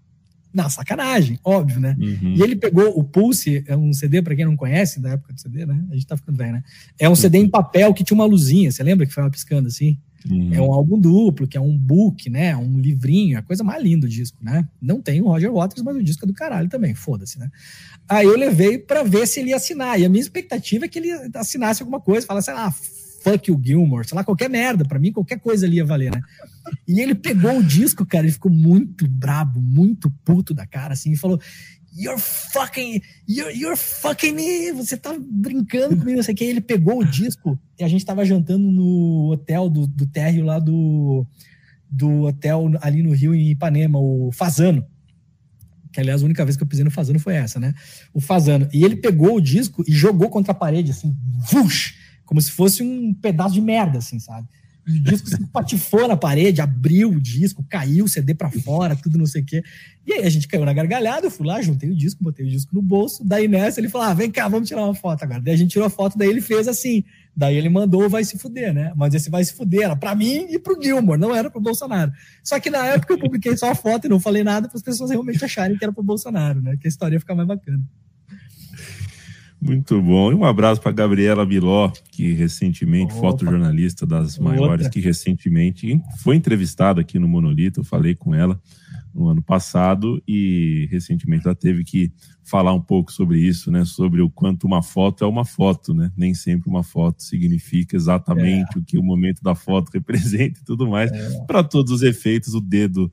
[0.52, 1.96] Na sacanagem, óbvio, né?
[2.00, 2.34] Uhum.
[2.36, 5.40] E ele pegou o Pulse, é um CD, para quem não conhece, da época do
[5.40, 5.86] CD, né?
[5.92, 6.64] A gente tá ficando velho, né?
[6.98, 10.00] É um CD em papel que tinha uma luzinha, você lembra que ficava piscando assim?
[10.30, 10.54] Uhum.
[10.54, 12.56] É um álbum duplo, que é um book, né?
[12.56, 14.68] Um livrinho, a coisa mais linda do disco, né?
[14.82, 17.50] Não tem o Roger Waters, mas o disco é do caralho também, foda-se, né?
[18.08, 20.00] Aí eu levei para ver se ele ia assinar.
[20.00, 22.72] E a minha expectativa é que ele assinasse alguma coisa, falasse, ah,
[23.24, 24.84] fuck you, Gilmore, sei lá, qualquer merda.
[24.86, 26.22] Para mim, qualquer coisa ali ia valer, né?
[26.88, 31.12] E ele pegou o disco, cara, ele ficou muito brabo, muito puto da cara, assim,
[31.12, 31.40] e falou:
[32.00, 33.02] You're fucking.
[33.28, 34.74] You're, you're fucking.
[34.74, 36.46] Você tá brincando comigo, não sei o que.
[36.46, 40.60] Ele pegou o disco e a gente tava jantando no hotel do, do térreo lá
[40.60, 41.28] do,
[41.90, 44.86] do hotel ali no Rio, em Ipanema, o Fazano.
[45.92, 47.74] Que, aliás, a única vez que eu pisei no Fazano foi essa, né?
[48.14, 48.70] O Fazano.
[48.72, 51.14] E ele pegou o disco e jogou contra a parede, assim,
[51.52, 54.48] vush, como se fosse um pedaço de merda, assim, sabe?
[54.90, 59.18] O disco se patifou na parede, abriu o disco, caiu o CD pra fora, tudo
[59.18, 59.64] não sei o quê.
[60.06, 62.50] E aí a gente caiu na gargalhada, eu fui lá, juntei o disco, botei o
[62.50, 63.24] disco no bolso.
[63.24, 65.42] Daí nessa ele falou: ah, vem cá, vamos tirar uma foto agora.
[65.42, 67.04] Daí a gente tirou a foto, daí ele fez assim.
[67.36, 68.92] Daí ele mandou vai se fuder, né?
[68.96, 72.12] Mas esse vai se fuder era pra mim e pro Gilmore, não era pro Bolsonaro.
[72.44, 74.84] Só que na época eu publiquei só a foto e não falei nada para as
[74.84, 76.76] pessoas realmente acharem que era pro Bolsonaro, né?
[76.78, 77.84] Que a história ia ficar mais bacana.
[79.62, 80.32] Muito bom.
[80.32, 83.32] E um abraço para Gabriela Biló, que recentemente, Opa.
[83.32, 84.90] fotojornalista das maiores, Outra.
[84.90, 87.82] que recentemente foi entrevistada aqui no Monolito.
[87.82, 88.60] Eu falei com ela
[89.14, 92.12] no ano passado e recentemente ela teve que
[92.44, 93.84] falar um pouco sobre isso, né?
[93.84, 96.12] Sobre o quanto uma foto é uma foto, né?
[96.16, 98.80] Nem sempre uma foto significa exatamente é.
[98.80, 101.12] o que o momento da foto representa e tudo mais.
[101.12, 101.46] É.
[101.46, 103.12] Para todos os efeitos, o dedo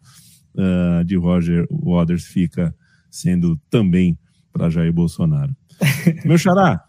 [0.55, 2.75] uh, de Roger Waters fica
[3.11, 4.17] sendo também
[4.53, 5.55] para Jair Bolsonaro.
[6.25, 6.85] Meu xará,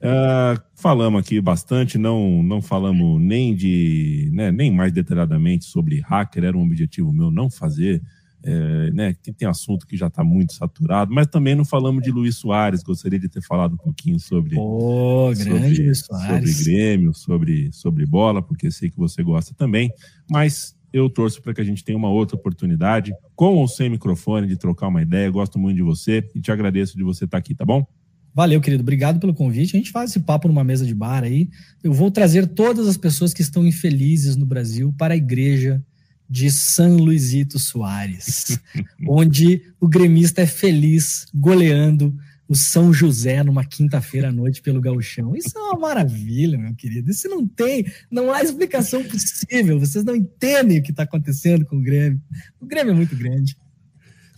[0.00, 6.44] uh, falamos aqui bastante, não, não falamos nem de, né, nem mais detalhadamente sobre hacker,
[6.44, 8.02] era um objetivo meu não fazer,
[8.42, 12.10] é, né, tem, tem assunto que já está muito saturado, mas também não falamos de
[12.10, 18.06] Luiz Soares, gostaria de ter falado um pouquinho sobre, oh, sobre, sobre Grêmio, sobre, sobre
[18.06, 19.90] bola, porque sei que você gosta também,
[20.30, 24.46] mas eu torço para que a gente tenha uma outra oportunidade, com ou sem microfone,
[24.46, 25.30] de trocar uma ideia.
[25.30, 27.86] Gosto muito de você e te agradeço de você estar tá aqui, tá bom?
[28.34, 28.82] Valeu, querido.
[28.82, 29.76] Obrigado pelo convite.
[29.76, 31.48] A gente faz esse papo numa mesa de bar aí.
[31.82, 35.82] Eu vou trazer todas as pessoas que estão infelizes no Brasil para a igreja
[36.28, 38.58] de São Luizito Soares,
[39.08, 42.16] onde o gremista é feliz goleando
[42.50, 45.36] o São José numa quinta-feira à noite pelo gauchão.
[45.36, 47.10] Isso é uma maravilha, meu querido.
[47.10, 49.78] Isso não tem, não há explicação possível.
[49.78, 52.20] Vocês não entendem o que está acontecendo com o Grêmio.
[52.60, 53.56] O Grêmio é muito grande.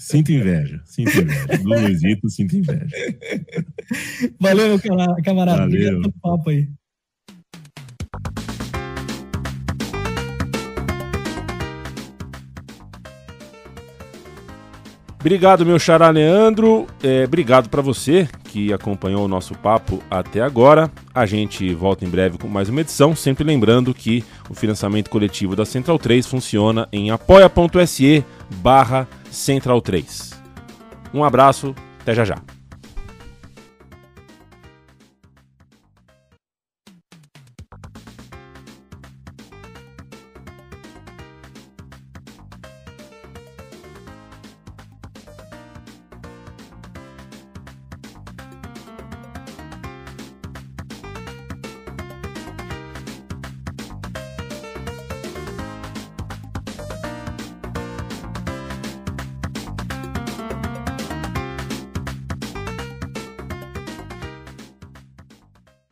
[0.03, 1.59] Sinto inveja, sinto inveja.
[1.63, 2.89] Do Luizito, sinto inveja.
[4.41, 4.81] Valeu, meu
[5.23, 5.61] camarada.
[5.61, 5.65] Valeu.
[5.65, 6.69] Obrigado pelo papo aí.
[15.21, 16.89] Obrigado, meu xará Leandro.
[17.01, 20.91] É, obrigado para você que acompanhou o nosso papo até agora.
[21.15, 23.15] A gente volta em breve com mais uma edição.
[23.15, 28.25] Sempre lembrando que o financiamento coletivo da Central 3 funciona em apoia.se
[28.57, 30.33] barra Central 3.
[31.14, 32.37] Um abraço, até já já.